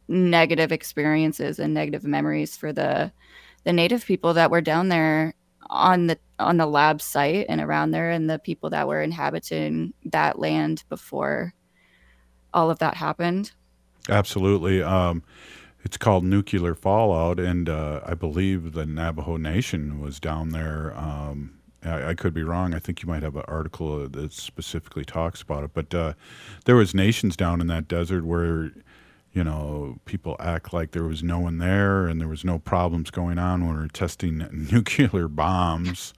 [0.07, 3.11] negative experiences and negative memories for the
[3.65, 5.33] the native people that were down there
[5.69, 9.93] on the on the lab site and around there and the people that were inhabiting
[10.05, 11.53] that land before
[12.53, 13.51] all of that happened.
[14.09, 14.81] Absolutely.
[14.81, 15.23] Um,
[15.83, 20.97] it's called Nuclear Fallout, and uh, I believe the Navajo Nation was down there.
[20.97, 22.73] Um, I, I could be wrong.
[22.73, 25.71] I think you might have an article that specifically talks about it.
[25.73, 26.13] But uh,
[26.65, 28.71] there was nations down in that desert where,
[29.33, 33.11] you know, people act like there was no one there and there was no problems
[33.11, 36.13] going on when we were testing nuclear bombs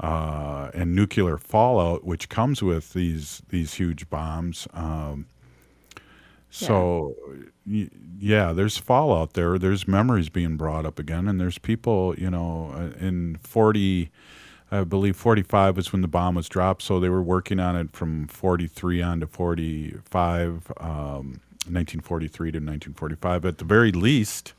[0.00, 4.68] uh, and nuclear fallout, which comes with these these huge bombs.
[4.74, 5.26] Um,
[6.50, 7.14] so,
[7.66, 9.58] yeah, there's fallout there.
[9.58, 14.10] There's memories being brought up again, and there's people, you know, uh, in 40,
[14.70, 16.82] I believe 45 was when the bomb was dropped.
[16.82, 23.44] So they were working on it from 43 on to 45, um, 1943 to 1945.
[23.44, 24.54] At the very least,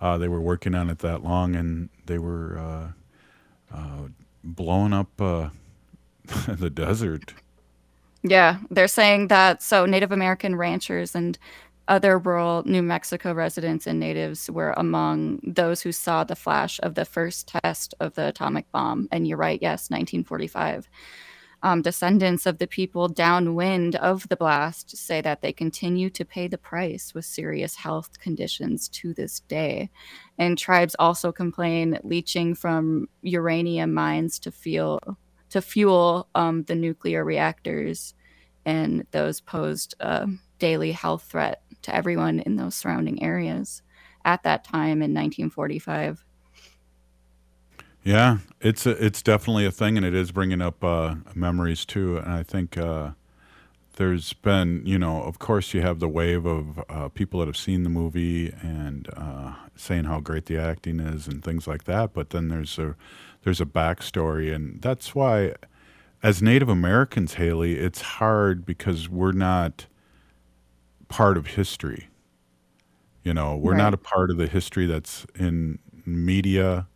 [0.00, 4.08] uh, they were working on it that long, and they were uh, uh,
[4.42, 5.50] blowing up uh,
[6.48, 7.34] the desert.
[8.22, 11.38] Yeah, they're saying that so Native American ranchers and
[11.88, 16.94] other rural New Mexico residents and natives were among those who saw the flash of
[16.94, 19.08] the first test of the atomic bomb.
[19.12, 20.88] And you're right, yes, 1945.
[21.62, 26.48] Um, descendants of the people downwind of the blast say that they continue to pay
[26.48, 29.90] the price with serious health conditions to this day.
[30.38, 35.00] And tribes also complain leaching from uranium mines to fuel
[35.50, 38.14] to fuel um, the nuclear reactors,
[38.64, 43.82] and those posed a daily health threat to everyone in those surrounding areas
[44.24, 46.24] at that time in 1945.
[48.02, 52.18] Yeah, it's a, it's definitely a thing, and it is bringing up uh, memories too.
[52.18, 53.10] And I think uh,
[53.96, 57.56] there's been, you know, of course, you have the wave of uh, people that have
[57.56, 62.12] seen the movie and uh, saying how great the acting is and things like that.
[62.12, 62.94] But then there's a
[63.42, 65.54] there's a backstory, and that's why,
[66.22, 69.86] as Native Americans, Haley, it's hard because we're not
[71.08, 72.08] part of history.
[73.24, 73.74] You know, we're Right.
[73.74, 76.86] not a part of the history that's in media,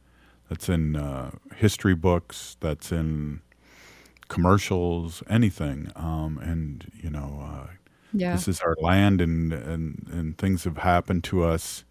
[0.48, 3.42] that's in uh, history books, that's in
[4.28, 5.92] commercials, anything.
[5.96, 7.68] Um, and you know, uh,
[8.12, 8.42] Yeah.
[8.42, 11.84] this is our land, and and and things have happened to us,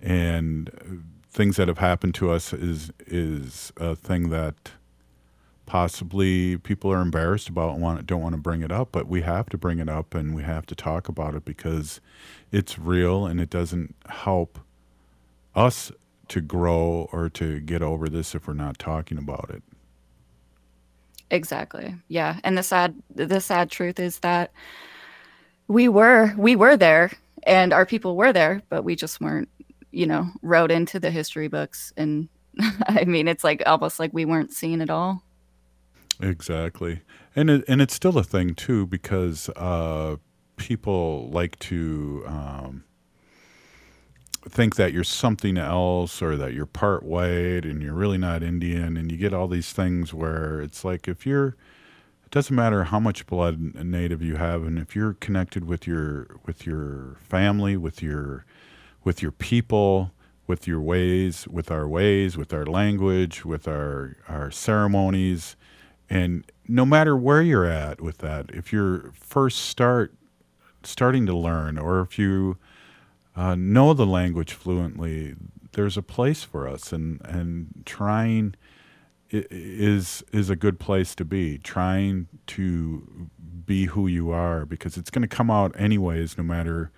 [0.00, 0.96] and uh,
[1.30, 4.72] things that have happened to us is is a thing that
[5.70, 9.48] possibly people are embarrassed about want, don't want to bring it up, but we have
[9.48, 12.00] to bring it up and we have to talk about it because
[12.50, 14.58] it's real and it doesn't help
[15.54, 15.92] us
[16.26, 19.62] to grow or to get over this if we're not talking about it.
[21.30, 21.94] Exactly.
[22.08, 22.40] Yeah.
[22.42, 24.50] And the sad the sad truth is that
[25.68, 27.12] we were we were there
[27.44, 29.48] and our people were there, but we just weren't
[29.92, 31.92] you know, wrote into the history books.
[31.96, 32.28] And
[32.88, 35.22] I mean, it's like almost like we weren't seen at all.
[36.22, 37.00] Exactly,
[37.34, 40.16] and it, and it's still a thing too because uh,
[40.56, 42.84] people like to um,
[44.48, 48.96] think that you're something else or that you're part white and you're really not Indian,
[48.96, 51.48] and you get all these things where it's like if you're
[52.24, 56.38] it doesn't matter how much blood native you have, and if you're connected with your
[56.46, 58.44] with your family, with your
[59.04, 60.12] with your people,
[60.46, 65.56] with your ways, with our ways, with our language, with our our ceremonies,
[66.10, 70.12] and no matter where you're at with that, if you're first start
[70.82, 72.58] starting to learn, or if you
[73.36, 75.36] uh, know the language fluently,
[75.72, 78.56] there's a place for us, and and trying
[79.30, 81.58] is is a good place to be.
[81.58, 83.30] Trying to
[83.64, 86.90] be who you are because it's going to come out anyways, no matter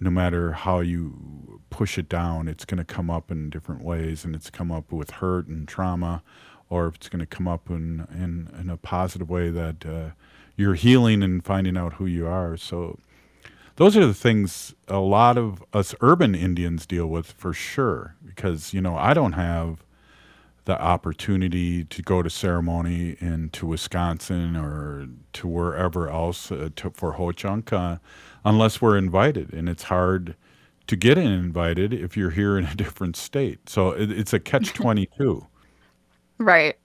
[0.00, 4.24] no matter how you push it down, it's going to come up in different ways,
[4.24, 6.22] and it's come up with hurt and trauma,
[6.70, 10.10] or if it's going to come up in in, in a positive way that uh,
[10.56, 12.56] you're healing and finding out who you are.
[12.56, 12.98] So
[13.76, 18.72] those are the things a lot of us urban Indians deal with for sure, because
[18.72, 19.84] you know I don't have
[20.66, 27.12] the opportunity to go to ceremony into Wisconsin or to wherever else uh, to, for
[27.12, 27.96] Ho Chunk uh,
[28.44, 30.36] unless we're invited, and it's hard
[30.86, 33.68] to get invited if you're here in a different state.
[33.68, 35.46] So it, it's a catch twenty two.
[36.40, 36.76] Right.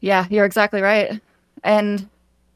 [0.00, 1.20] Yeah, you're exactly right.
[1.64, 2.08] And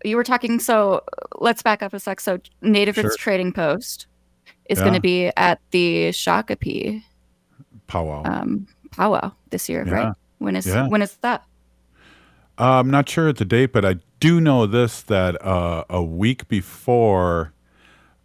[0.05, 1.03] you were talking, so
[1.41, 2.21] let's back up a sec.
[2.21, 3.11] So, Native Sure.
[3.19, 4.07] Trading Post
[4.69, 4.85] is Yeah.
[4.85, 7.03] going to be at the Shakopee
[7.89, 8.23] Powwow.
[8.25, 9.93] um, powwow this year, Yeah.
[9.93, 10.15] right?
[10.39, 10.87] When is Yeah.
[10.87, 11.45] when is that?
[12.59, 16.03] Uh, I'm not sure at the date, but I do know this that uh, a
[16.03, 17.53] week before,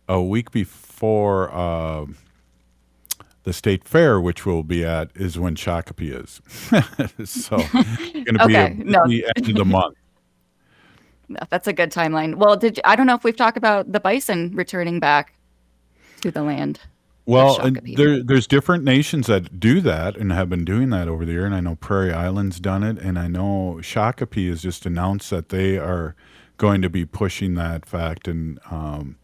[0.07, 2.05] a week before uh,
[3.45, 6.41] the state fair, which we'll be at, is when Shakopee is.
[7.29, 9.07] so it's going to be Okay, at no.
[9.07, 9.95] the end of the month.
[11.29, 12.35] No, That's a good timeline.
[12.35, 15.35] Well, did you, I don't know if we've talked about the bison returning back
[16.25, 16.79] to the land.
[17.27, 17.59] Well,
[17.95, 21.45] there, there's different nations that do that and have been doing that over the year.
[21.45, 25.49] And I know Prairie Island's done it, and I know Shakopee has just announced that
[25.49, 26.15] they are
[26.57, 28.27] going to be pushing that fact.
[28.27, 29.17] And um,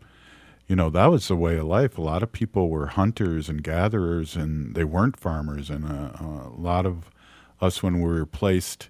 [0.71, 1.97] you know, that was the way of life.
[1.97, 5.69] A lot of people were hunters and gatherers, and they weren't farmers.
[5.69, 7.11] And uh, a lot of
[7.59, 8.89] us, when we were placed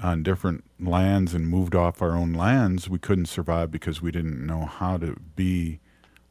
[0.00, 4.46] on different lands and moved off our own lands, we couldn't survive because we didn't
[4.46, 5.80] know how to be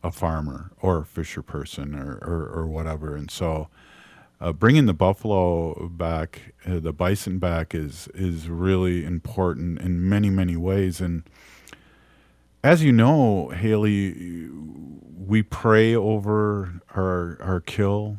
[0.01, 3.17] a farmer or a fisher person or, or, or whatever.
[3.17, 3.67] And so
[4.39, 10.29] uh, bringing the buffalo back, uh, the bison back, is, is really important in many,
[10.29, 11.01] many ways.
[11.01, 11.23] And
[12.63, 14.49] as you know, Haley,
[15.27, 18.17] we pray over our, our kill.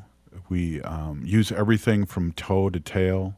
[0.48, 3.36] We um, use everything from toe to tail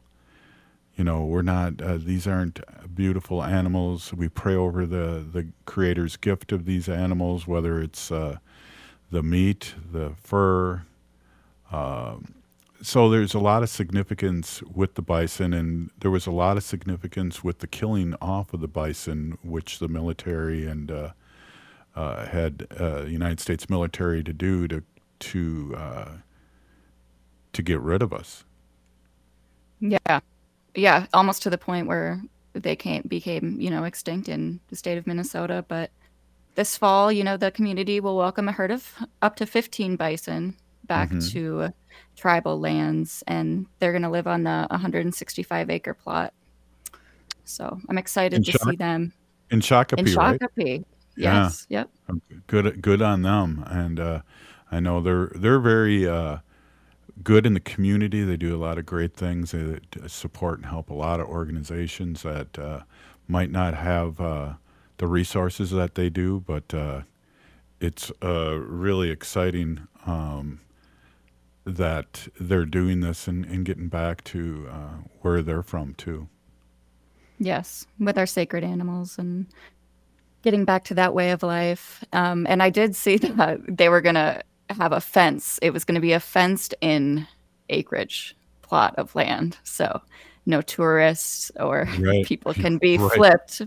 [0.95, 2.59] you know we're not uh, these aren't
[2.93, 8.37] beautiful animals we pray over the the creator's gift of these animals whether it's uh,
[9.11, 10.83] the meat the fur
[11.71, 12.35] um
[12.83, 16.63] so there's a lot of significance with the bison and there was a lot of
[16.63, 21.11] significance with the killing off of the bison which the military and uh,
[21.95, 24.83] uh, had uh, united states military to do to
[25.19, 26.09] to uh,
[27.53, 28.45] to get rid of us
[29.79, 30.21] Yeah.
[30.75, 32.21] Yeah, almost to the point where
[32.53, 35.91] they came became, you know, extinct in the state of Minnesota, but
[36.55, 40.55] this fall, you know, the community will welcome a herd of up to 15 bison
[40.87, 41.31] back Mhm.
[41.31, 41.73] to
[42.15, 46.33] tribal lands and they're going to live on the 165 acre plot.
[47.45, 49.13] So, I'm excited In to Shak- see them
[49.51, 50.39] in Shakopee, in right?
[50.39, 50.85] Shakopee.
[51.15, 51.43] Yeah.
[51.43, 51.65] Yes.
[51.69, 51.89] Yep.
[52.09, 53.63] Um, Good, good on them.
[53.67, 54.21] And uh,
[54.71, 56.37] I know they're they're very uh,
[57.23, 58.23] good in the community.
[58.23, 59.51] They do a lot of great things.
[59.51, 62.81] They support and help a lot of organizations that uh,
[63.27, 64.53] might not have uh,
[64.97, 67.01] the resources that they do, but uh,
[67.79, 70.61] it's uh, really exciting um,
[71.65, 76.27] that they're doing this and, and getting back to uh, where they're from too.
[77.39, 79.47] Yes, with our sacred animals and
[80.43, 82.03] getting back to that way of life.
[82.13, 85.59] Um, and I did see that they were going to have a fence.
[85.61, 87.27] It was going to be a fenced in
[87.69, 89.57] acreage plot of land.
[89.63, 90.01] So
[90.45, 92.25] no tourists or Right.
[92.25, 93.11] people can be Right.
[93.15, 93.61] flipped.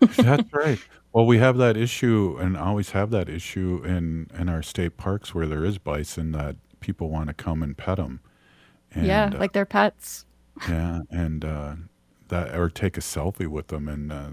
[0.00, 0.78] That's right.
[1.12, 5.34] Well, we have that issue, and always have that issue in in our state parks
[5.34, 8.20] where there is bison that people want to come and pet them.
[8.94, 10.26] And, yeah, uh, like their pets.
[10.68, 11.74] yeah, and uh,
[12.28, 14.30] that or take a selfie with them, and uh,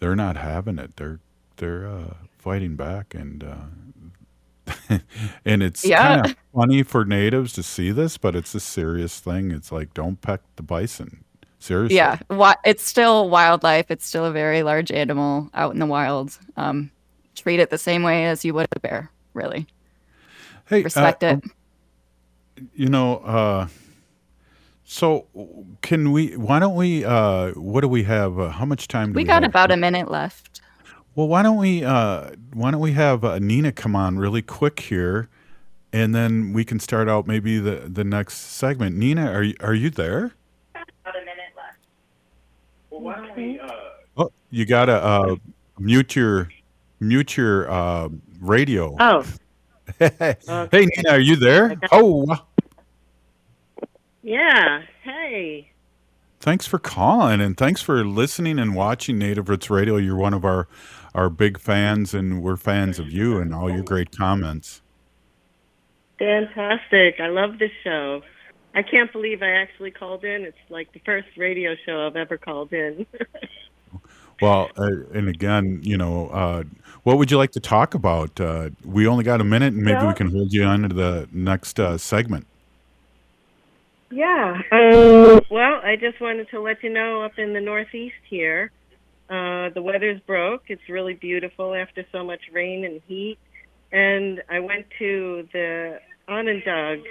[0.00, 0.96] they're not having it.
[0.96, 1.20] They're
[1.56, 4.98] they're uh, fighting back, and uh,
[5.44, 5.98] and it's Yeah.
[6.00, 9.50] kind of funny for natives to see this, but it's a serious thing.
[9.50, 11.24] It's like don't peck the bison.
[11.58, 11.96] Seriously.
[11.96, 12.18] Yeah,
[12.64, 13.90] it's still wildlife.
[13.90, 16.38] It's still a very large animal out in the wild.
[16.56, 16.90] Um,
[17.34, 19.10] treat it the same way as you would a bear.
[19.34, 19.66] Really,
[20.66, 21.42] Hey, uh, respect it.
[22.74, 23.68] You know, uh,
[24.84, 25.26] so
[25.82, 26.36] can we?
[26.36, 27.04] Why don't we?
[27.04, 28.38] Uh, what do we have?
[28.38, 29.50] Uh, how much time do we, we got have?
[29.50, 30.62] about a minute left.
[31.14, 31.84] Well, why don't we?
[31.84, 35.28] Uh, why don't we have uh, Nina come on really quick here,
[35.92, 38.96] and then we can start out maybe the the next segment.
[38.96, 40.32] Nina, are you are you there?
[40.74, 41.78] About a minute left.
[42.88, 43.60] Well, why don't we?
[43.60, 43.72] Uh,
[44.16, 45.36] oh, you gotta uh,
[45.78, 46.48] mute your
[46.98, 48.08] mute your uh,
[48.40, 48.96] radio.
[48.98, 49.24] Oh.
[49.98, 50.36] hey,
[50.72, 51.76] Nina, are you there?
[51.92, 52.26] Oh,
[54.28, 54.82] Yeah.
[55.04, 55.70] Hey.
[56.38, 59.96] thanks for calling and thanks for listening and watching Native Roots Radio.
[59.96, 60.68] You're one of our
[61.14, 64.82] our big fans, and we're fans of you and all your great comments.
[66.18, 67.18] Fantastic.
[67.20, 68.20] I love this show.
[68.74, 70.42] I can't believe I actually called in.
[70.42, 73.06] It's like the first radio show I've ever called in.
[74.40, 76.62] Well, uh, and again, you know, uh,
[77.02, 78.40] what would you like to talk about?
[78.40, 80.94] Uh, we only got a minute, and maybe Well- we can hold you on to
[80.94, 82.46] the next uh, segment.
[84.10, 84.60] Yeah.
[84.72, 88.70] Um, well, I just wanted to let you know up in the Northeast here,
[89.28, 90.64] uh, the weather's broke.
[90.68, 93.38] It's really beautiful after so much rain and heat.
[93.92, 97.02] And I went to the Onondaga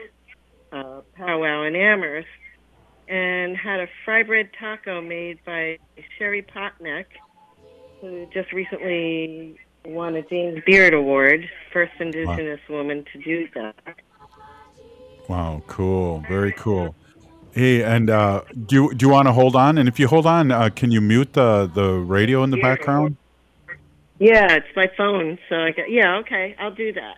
[0.72, 2.28] uh, powwow in Amherst
[3.08, 5.78] and had a fry bread taco made by
[6.18, 7.06] Sherry Pocknett,
[8.02, 13.76] who just recently won a James Beard Award, first Indigenous woman to do that.
[15.28, 16.96] Wow, cool, very cool.
[17.52, 19.78] Hey, and uh, do you, do you want to hold on?
[19.78, 23.18] And if you hold on, uh, can you mute the the radio in the background?
[24.20, 25.90] Yeah, it's my phone, so I got.
[25.90, 27.18] Yeah, okay, I'll do that.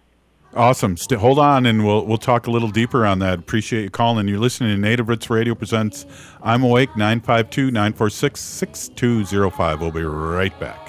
[0.56, 0.98] Awesome.
[0.98, 3.38] St- hold on, and we'll we'll talk a little deeper on that.
[3.38, 4.28] Appreciate you calling.
[4.28, 6.06] You're listening to Native Roots Radio presents
[6.42, 9.80] I'm Awake 952-946-6205.
[9.80, 10.89] We'll be right back.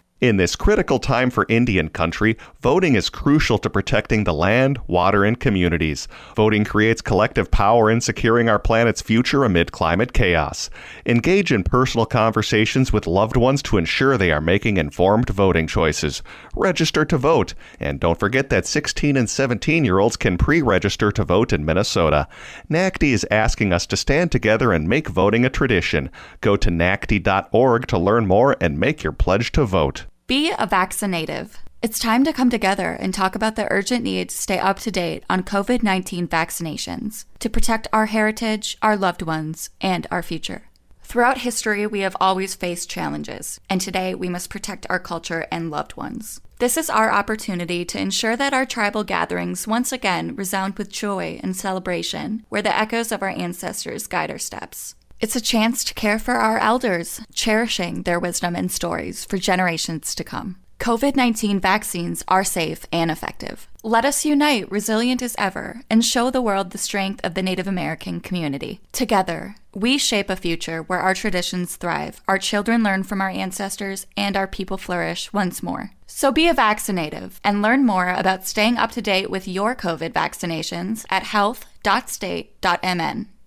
[0.21, 5.25] In this critical time for Indian country, voting is crucial to protecting the land, water,
[5.25, 6.07] and communities.
[6.35, 10.69] Voting creates collective power in securing our planet's future amid climate chaos.
[11.07, 16.21] Engage in personal conversations with loved ones to ensure they are making informed voting choices.
[16.55, 17.55] Register to vote.
[17.79, 21.65] And don't forget that 16 and 17 year olds can pre register to vote in
[21.65, 22.27] Minnesota.
[22.69, 26.11] NACD is asking us to stand together and make voting a tradition.
[26.41, 30.05] Go to NACD.org to learn more and make your pledge to vote.
[30.27, 31.57] Be a vaccinative.
[31.81, 34.91] It's time to come together and talk about the urgent need to stay up to
[34.91, 40.69] date on COVID 19 vaccinations to protect our heritage, our loved ones, and our future.
[41.03, 45.69] Throughout history, we have always faced challenges, and today we must protect our culture and
[45.69, 46.39] loved ones.
[46.59, 51.39] This is our opportunity to ensure that our tribal gatherings once again resound with joy
[51.43, 54.95] and celebration, where the echoes of our ancestors guide our steps.
[55.21, 60.15] It's a chance to care for our elders, cherishing their wisdom and stories for generations
[60.15, 60.55] to come.
[60.79, 63.67] COVID 19 vaccines are safe and effective.
[63.83, 67.67] Let us unite, resilient as ever, and show the world the strength of the Native
[67.67, 68.81] American community.
[68.91, 74.07] Together, we shape a future where our traditions thrive, our children learn from our ancestors,
[74.17, 75.91] and our people flourish once more.
[76.07, 80.13] So be a vaccinative and learn more about staying up to date with your COVID
[80.13, 81.27] vaccinations at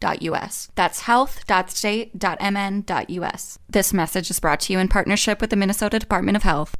[0.05, 0.68] health.state.mn.us.
[0.74, 3.59] That's health.state.mn.us.
[3.68, 6.74] This message is brought to you in partnership with the Minnesota Department of Health.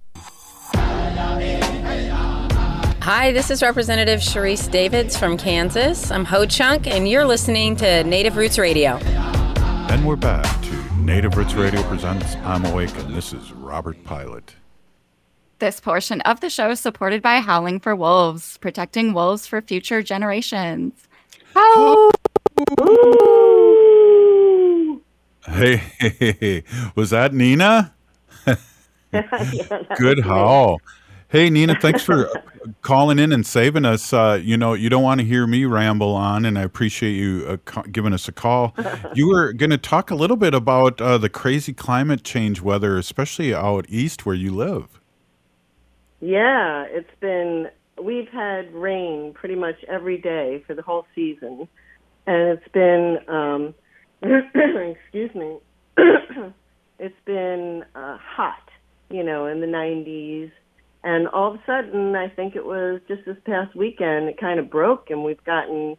[3.03, 6.11] Hi, this is Representative Sharice Davids from Kansas.
[6.11, 8.97] I'm Ho Chunk, and you're listening to Native Roots Radio.
[9.91, 14.55] And we're back to Native Roots Radio presents I'm Awake, and this is Robert Pilot.
[15.59, 20.03] This portion of the show is supported by Howling for Wolves, protecting wolves for future
[20.03, 21.07] generations.
[21.55, 22.11] Howl!
[25.47, 26.65] Hey, hey, hey,
[26.97, 27.95] was that Nina?
[29.97, 30.81] Good howl.
[31.29, 32.29] Hey, Nina, thanks for
[32.83, 34.13] calling in and saving us.
[34.13, 37.61] Uh, you know, you don't want to hear me ramble on, and I appreciate you
[37.67, 38.75] uh, giving us a call.
[39.15, 42.99] You were going to talk a little bit about uh, the crazy climate change weather,
[42.99, 45.01] especially out east where you live.
[46.21, 47.69] Yeah, it's been
[48.03, 51.69] we've had rain pretty much every day for the whole season,
[52.27, 53.75] and it's been um,
[54.23, 55.59] excuse me,
[56.99, 58.69] it's been uh, hot,
[59.11, 60.51] you know, in the 90s.
[61.03, 64.59] And all of a sudden, I think it was just this past weekend, it kind
[64.59, 65.97] of broke, and we've gotten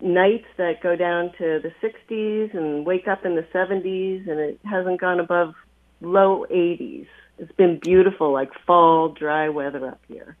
[0.00, 4.60] nights that go down to the 60s and wake up in the 70s, and it
[4.64, 5.54] hasn't gone above
[6.00, 7.06] low 80s.
[7.38, 10.36] It's been beautiful, like fall, dry weather up here.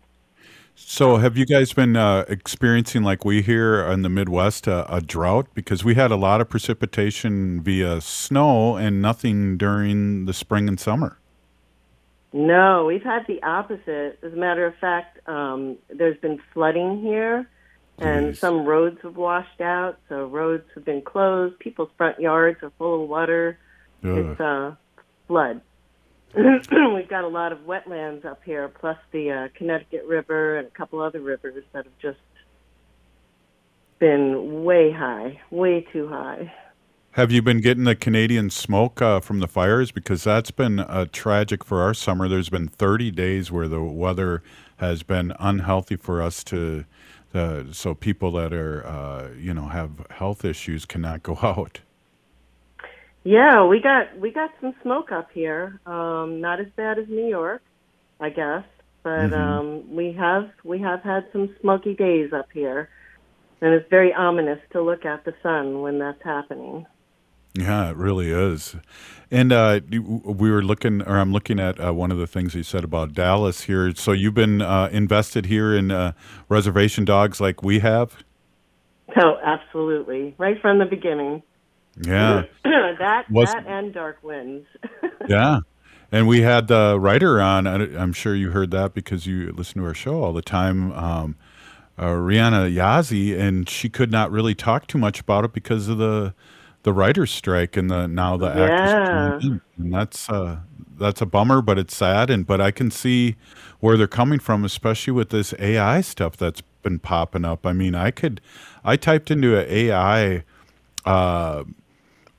[0.82, 5.00] So, have you guys been uh, experiencing, like we here in the Midwest, uh, a
[5.00, 5.46] drought?
[5.54, 10.80] Because we had a lot of precipitation via snow and nothing during the spring and
[10.80, 11.18] summer.
[12.32, 14.18] No, we've had the opposite.
[14.22, 17.48] As a matter of fact, um, there's been flooding here,
[17.98, 19.98] and some roads have washed out.
[20.08, 21.58] So roads have been closed.
[21.58, 23.58] People's front yards are full of water.
[24.02, 24.10] Ugh.
[24.16, 24.74] It's uh,
[25.28, 25.60] flood.
[26.36, 30.70] We've got a lot of wetlands up here, plus the uh, Connecticut River and a
[30.70, 32.18] couple other rivers that have just
[33.98, 36.52] been way high, way too high.
[37.14, 39.90] Have you been getting the Canadian smoke uh, from the fires?
[39.90, 42.28] Because that's been uh, tragic for our summer.
[42.28, 44.44] There's been 30 days where the weather
[44.76, 46.84] has been unhealthy for us to,
[47.34, 51.80] uh, so people that are, uh, you know, have health issues cannot go out.
[53.24, 55.78] Yeah, we got we got some smoke up here.
[55.86, 57.62] Um, not as bad as New York,
[58.18, 58.64] I guess,
[59.02, 59.32] but Mhm.
[59.32, 62.88] um, we have we have had some smoky days up here,
[63.60, 66.86] and it's very ominous to look at the sun when that's happening.
[67.54, 68.76] Yeah, it really is.
[69.30, 72.62] And uh, we were looking, or I'm looking at uh, one of the things you
[72.62, 73.92] said about Dallas here.
[73.96, 76.12] So you've been uh, invested here in uh,
[76.48, 78.22] reservation dogs like we have?
[79.16, 81.42] Oh, absolutely, right from the beginning.
[81.96, 82.44] Yeah.
[82.64, 84.66] that Was- that and Dark Winds.
[85.28, 85.60] yeah.
[86.12, 87.66] And we had the writer on.
[87.68, 91.36] I'm sure you heard that because you listen to our show all the time, um,
[91.96, 95.98] uh, Rhiana Yazzie, and she could not really talk too much about it because of
[95.98, 96.34] the
[96.82, 98.90] the writers' strike and the now the actors.
[98.90, 99.38] Yeah.
[99.40, 99.60] coming.
[99.78, 100.60] And that's uh,
[100.98, 102.28] that's a bummer, but it's sad.
[102.28, 103.36] And but I can see
[103.78, 107.66] where they're coming from, especially with this AI stuff that's been popping up.
[107.66, 108.40] I mean, I could,
[108.84, 110.42] I typed into an AI
[111.04, 111.64] uh,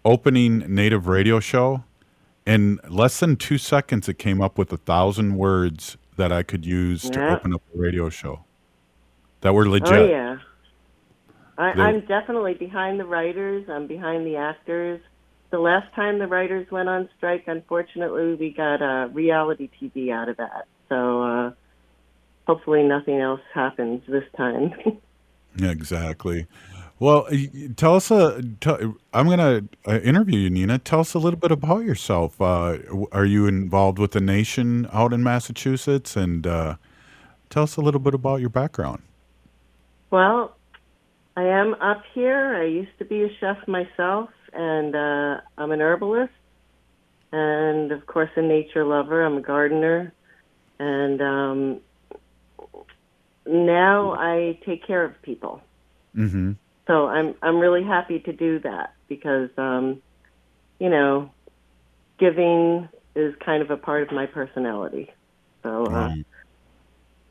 [0.05, 1.83] opening native radio show.
[2.45, 6.65] In less than two seconds, it came up with a thousand words that I could
[6.65, 8.43] use to open up a radio show
[9.41, 9.93] that were legit.
[9.93, 10.37] Oh yeah.
[11.57, 13.67] I, They- I'm definitely behind the writers.
[13.69, 14.99] I'm behind the actors.
[15.51, 20.29] The last time the writers went on strike, unfortunately, we got uh, reality TV out
[20.29, 20.65] of that.
[20.89, 21.51] So uh,
[22.47, 24.73] hopefully, nothing else happens this time.
[25.57, 26.47] Yeah, exactly.
[27.01, 27.27] Well,
[27.77, 28.11] tell us.
[28.11, 28.77] Uh, tell,
[29.11, 30.77] I'm going to uh, interview you, Nina.
[30.77, 32.39] Tell us a little bit about yourself.
[32.39, 32.77] Uh,
[33.11, 36.15] are you involved with the nation out in Massachusetts?
[36.15, 36.75] And uh,
[37.49, 39.01] tell us a little bit about your background.
[40.11, 40.55] well,
[41.35, 42.55] I am up here.
[42.55, 46.31] I used to be a chef myself, and uh, I'm an herbalist,
[47.31, 49.23] and of course, a nature lover.
[49.23, 50.13] I'm a gardener,
[50.77, 51.79] and um,
[53.47, 55.63] now I take care of people.
[56.15, 56.51] Mm-hmm.
[56.91, 60.01] So I'm I'm really happy to do that because um,
[60.79, 61.31] you know,
[62.19, 65.09] giving is kind of a part of my personality.
[65.63, 66.09] So uh,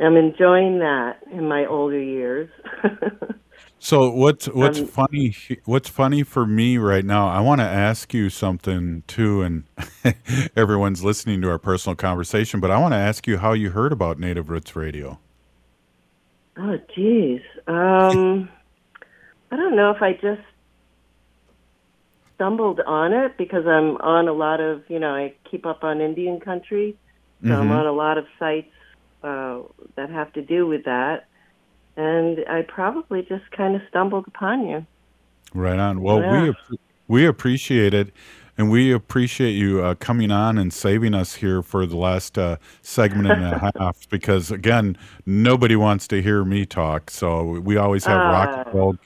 [0.01, 2.51] I'm enjoying that in my older years.
[3.79, 5.35] So what's what's Um, funny?
[5.65, 7.29] What's funny for me right now?
[7.29, 9.65] I want to ask you something too, and
[10.57, 12.61] everyone's listening to our personal conversation.
[12.61, 15.19] But I want to ask you how you heard about Native Roots Radio.
[16.57, 17.41] oh, geez.
[17.67, 18.49] Um,
[19.51, 20.40] I don't know if I just
[22.34, 26.01] stumbled on it because I'm on a lot of, you know, I keep up on
[26.01, 26.96] Indian country,
[27.44, 27.78] so I'm Mhm.
[27.80, 28.70] on a lot of sites
[29.22, 29.59] uh,
[29.96, 31.26] that have to do with that.
[31.96, 34.86] And I probably just kind of stumbled upon you.
[35.53, 36.01] Right on.
[36.01, 36.57] Well, we ap-
[37.09, 38.14] we appreciate it,
[38.57, 42.57] and we appreciate you uh, coming on and saving us here for the last uh,
[42.80, 44.09] segment and a half.
[44.09, 44.96] Because again,
[45.26, 48.62] nobody wants to hear me talk, so we always have rock Ah.
[48.64, 48.96] and roll,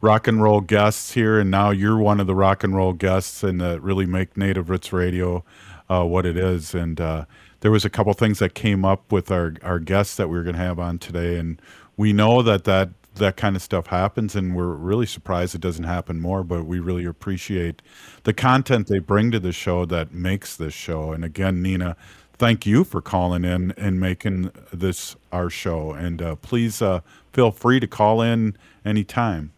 [0.00, 3.42] rock and roll guests here, and now you're one of the rock and roll guests,
[3.42, 5.44] and uh, really make Native Roots Radio
[5.88, 6.74] uh, what it is.
[6.74, 7.24] And uh,
[7.60, 10.44] there was a couple things that came up with our our guests that we were
[10.44, 11.60] going to have on today, and
[11.96, 15.84] we know that that that kind of stuff happens and we're really surprised it doesn't
[15.84, 17.80] happen more but we really appreciate
[18.24, 21.12] the content they bring to the show that makes this show.
[21.12, 21.96] And again nina
[22.38, 25.92] thank you for calling in and making this our show.
[25.92, 27.00] And uh, please uh,
[27.32, 29.52] feel free to call in anytime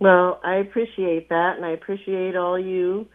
[0.00, 3.06] Well, I appreciate that, and I appreciate all you,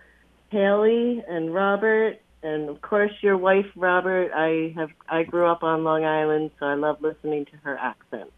[0.49, 4.31] Haley and Robert and of course your wife Robert.
[4.33, 8.31] I have I grew up on Long Island, so I love listening to her accent.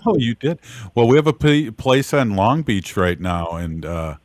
[0.06, 0.60] oh, you did.
[0.94, 4.16] Well, we have a p- place on Long Beach right now, and uh,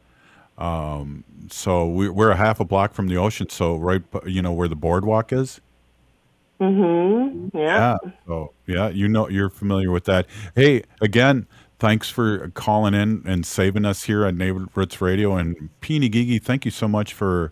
[0.57, 3.49] um, so we, we're a half a block from the ocean.
[3.49, 5.61] So right, you know where the boardwalk is.
[6.59, 7.57] Mm-hmm.
[7.57, 7.97] Yeah.
[8.03, 8.11] Yeah.
[8.28, 10.28] So yeah, you know you're familiar with that.
[10.55, 11.47] Hey, again,
[11.82, 14.38] thanks for calling in and saving us here on
[14.75, 15.36] Roots Radio.
[15.36, 17.51] And Peony Gigi, thank you so much for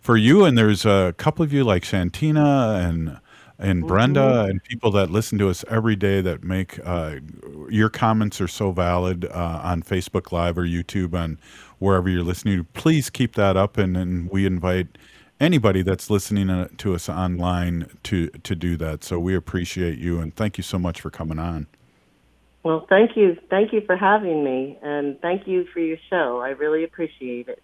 [0.00, 0.44] for you.
[0.44, 3.18] And there's a couple of you like Santina and
[3.58, 4.50] and Brenda Mhm.
[4.50, 7.16] and people that listen to us every day that make uh,
[7.70, 11.38] your comments are so valid uh, on Facebook Live or YouTube on
[11.78, 12.66] wherever you're listening.
[12.74, 14.88] Please keep that up, and, and we invite
[15.40, 19.04] anybody that's listening uh, to us online to to do that.
[19.04, 21.66] So we appreciate you and thank you so much for coming on.
[22.62, 26.40] Well, thank you, thank you for having me, and thank you for your show.
[26.40, 27.62] I really appreciate it.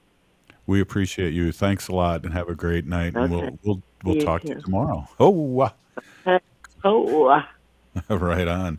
[0.66, 1.52] We appreciate you.
[1.52, 3.14] Thanks a lot, and have a great night.
[3.14, 5.06] And we'll we'll we'll You talk to you tomorrow.
[5.20, 5.70] Oh.
[6.84, 7.42] Oh.
[8.08, 8.78] right on.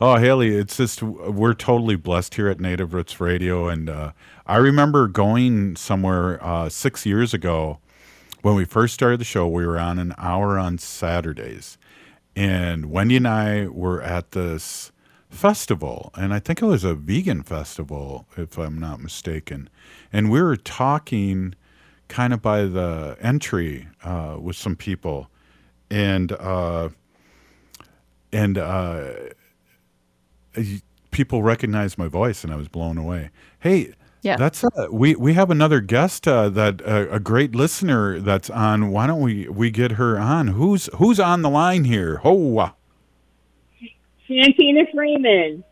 [0.00, 4.12] Oh, Haley, it's just we're totally blessed here at Native Roots Radio, and uh,
[4.46, 7.78] I remember going somewhere uh, six years ago
[8.42, 9.46] when we first started the show.
[9.48, 11.78] We were on an hour on Saturdays,
[12.36, 14.92] and Wendy and I were at this
[15.30, 19.68] festival, and I think it was a vegan festival, if I'm not mistaken,
[20.12, 21.54] and we were talking
[22.08, 25.28] kind of by the entry uh, with some people,
[25.90, 26.32] and.
[26.32, 26.90] Uh,
[28.30, 29.08] and uh,
[31.10, 33.30] people recognized my voice, and I was blown away.
[33.60, 34.36] Hey, Yeah.
[34.36, 38.90] that's uh, we we have another guest uh, that uh, a great listener that's on.
[38.90, 40.48] Why don't we we get her on?
[40.48, 42.18] Who's who's on the line here?
[42.18, 42.70] Ho, uh,
[44.28, 45.64] Santina Freeman.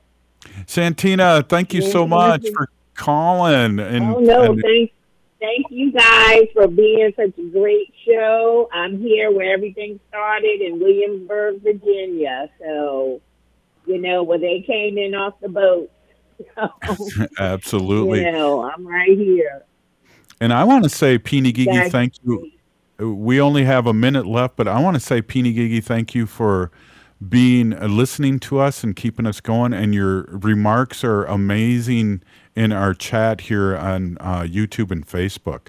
[0.66, 3.78] Santina, thank you so much for calling.
[3.78, 4.92] And oh no, and- thank
[5.40, 8.68] thank you guys for being such a great show.
[8.72, 12.50] I'm here where everything started in Williamsburg, Virginia.
[12.59, 13.20] So,
[13.86, 15.90] you know, where they came in off the boat.
[16.54, 16.68] So,
[17.38, 18.20] absolutely.
[18.20, 19.64] You know, I'm right here.
[20.38, 22.52] And I want to say, Peony Gigi, thank you.
[22.98, 26.26] We only have a minute left, but I want to say, Peony Gigi, thank you
[26.26, 26.70] for
[27.26, 29.72] being uh, listening to us and keeping us going.
[29.72, 32.22] And your remarks are amazing
[32.54, 35.68] in our chat here on uh, YouTube and Facebook.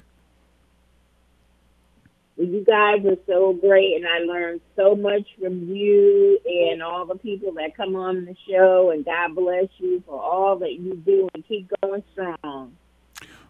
[2.40, 7.16] You guys are so great, and I learned so much from you and all the
[7.16, 8.92] people that come on the show.
[8.92, 12.74] And God bless you for all that you do, and keep going strong.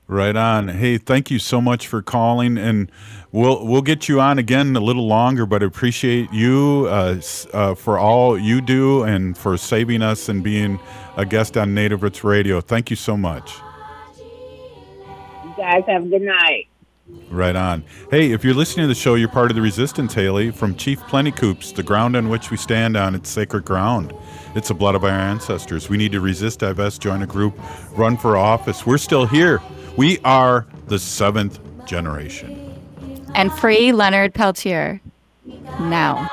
[0.10, 0.70] Right on.
[0.70, 2.90] Hey, thank you so much for calling, and
[3.34, 5.46] we'll we'll get you on again a little longer.
[5.46, 7.20] But appreciate you uh,
[7.52, 10.80] uh, for all you do and for saving us and being
[11.18, 12.62] a guest on Native Roots Radio.
[12.62, 13.52] Thank you so much.
[15.44, 16.70] You guys have a good night.
[17.30, 17.84] Right on.
[18.10, 21.00] Hey, if you're listening to the show, you're part of the resistance, Haley, from Chief
[21.08, 23.16] Plenty Coups, the ground on which we stand on.
[23.16, 24.14] It's sacred ground.
[24.56, 25.90] It's the blood of our ancestors.
[25.90, 27.58] We need to resist, divest, join a group,
[27.92, 28.86] run for office.
[28.86, 29.62] We're still here.
[29.98, 32.80] We are the seventh generation.
[33.34, 35.02] And free Leonard Peltier.
[35.80, 36.30] Now.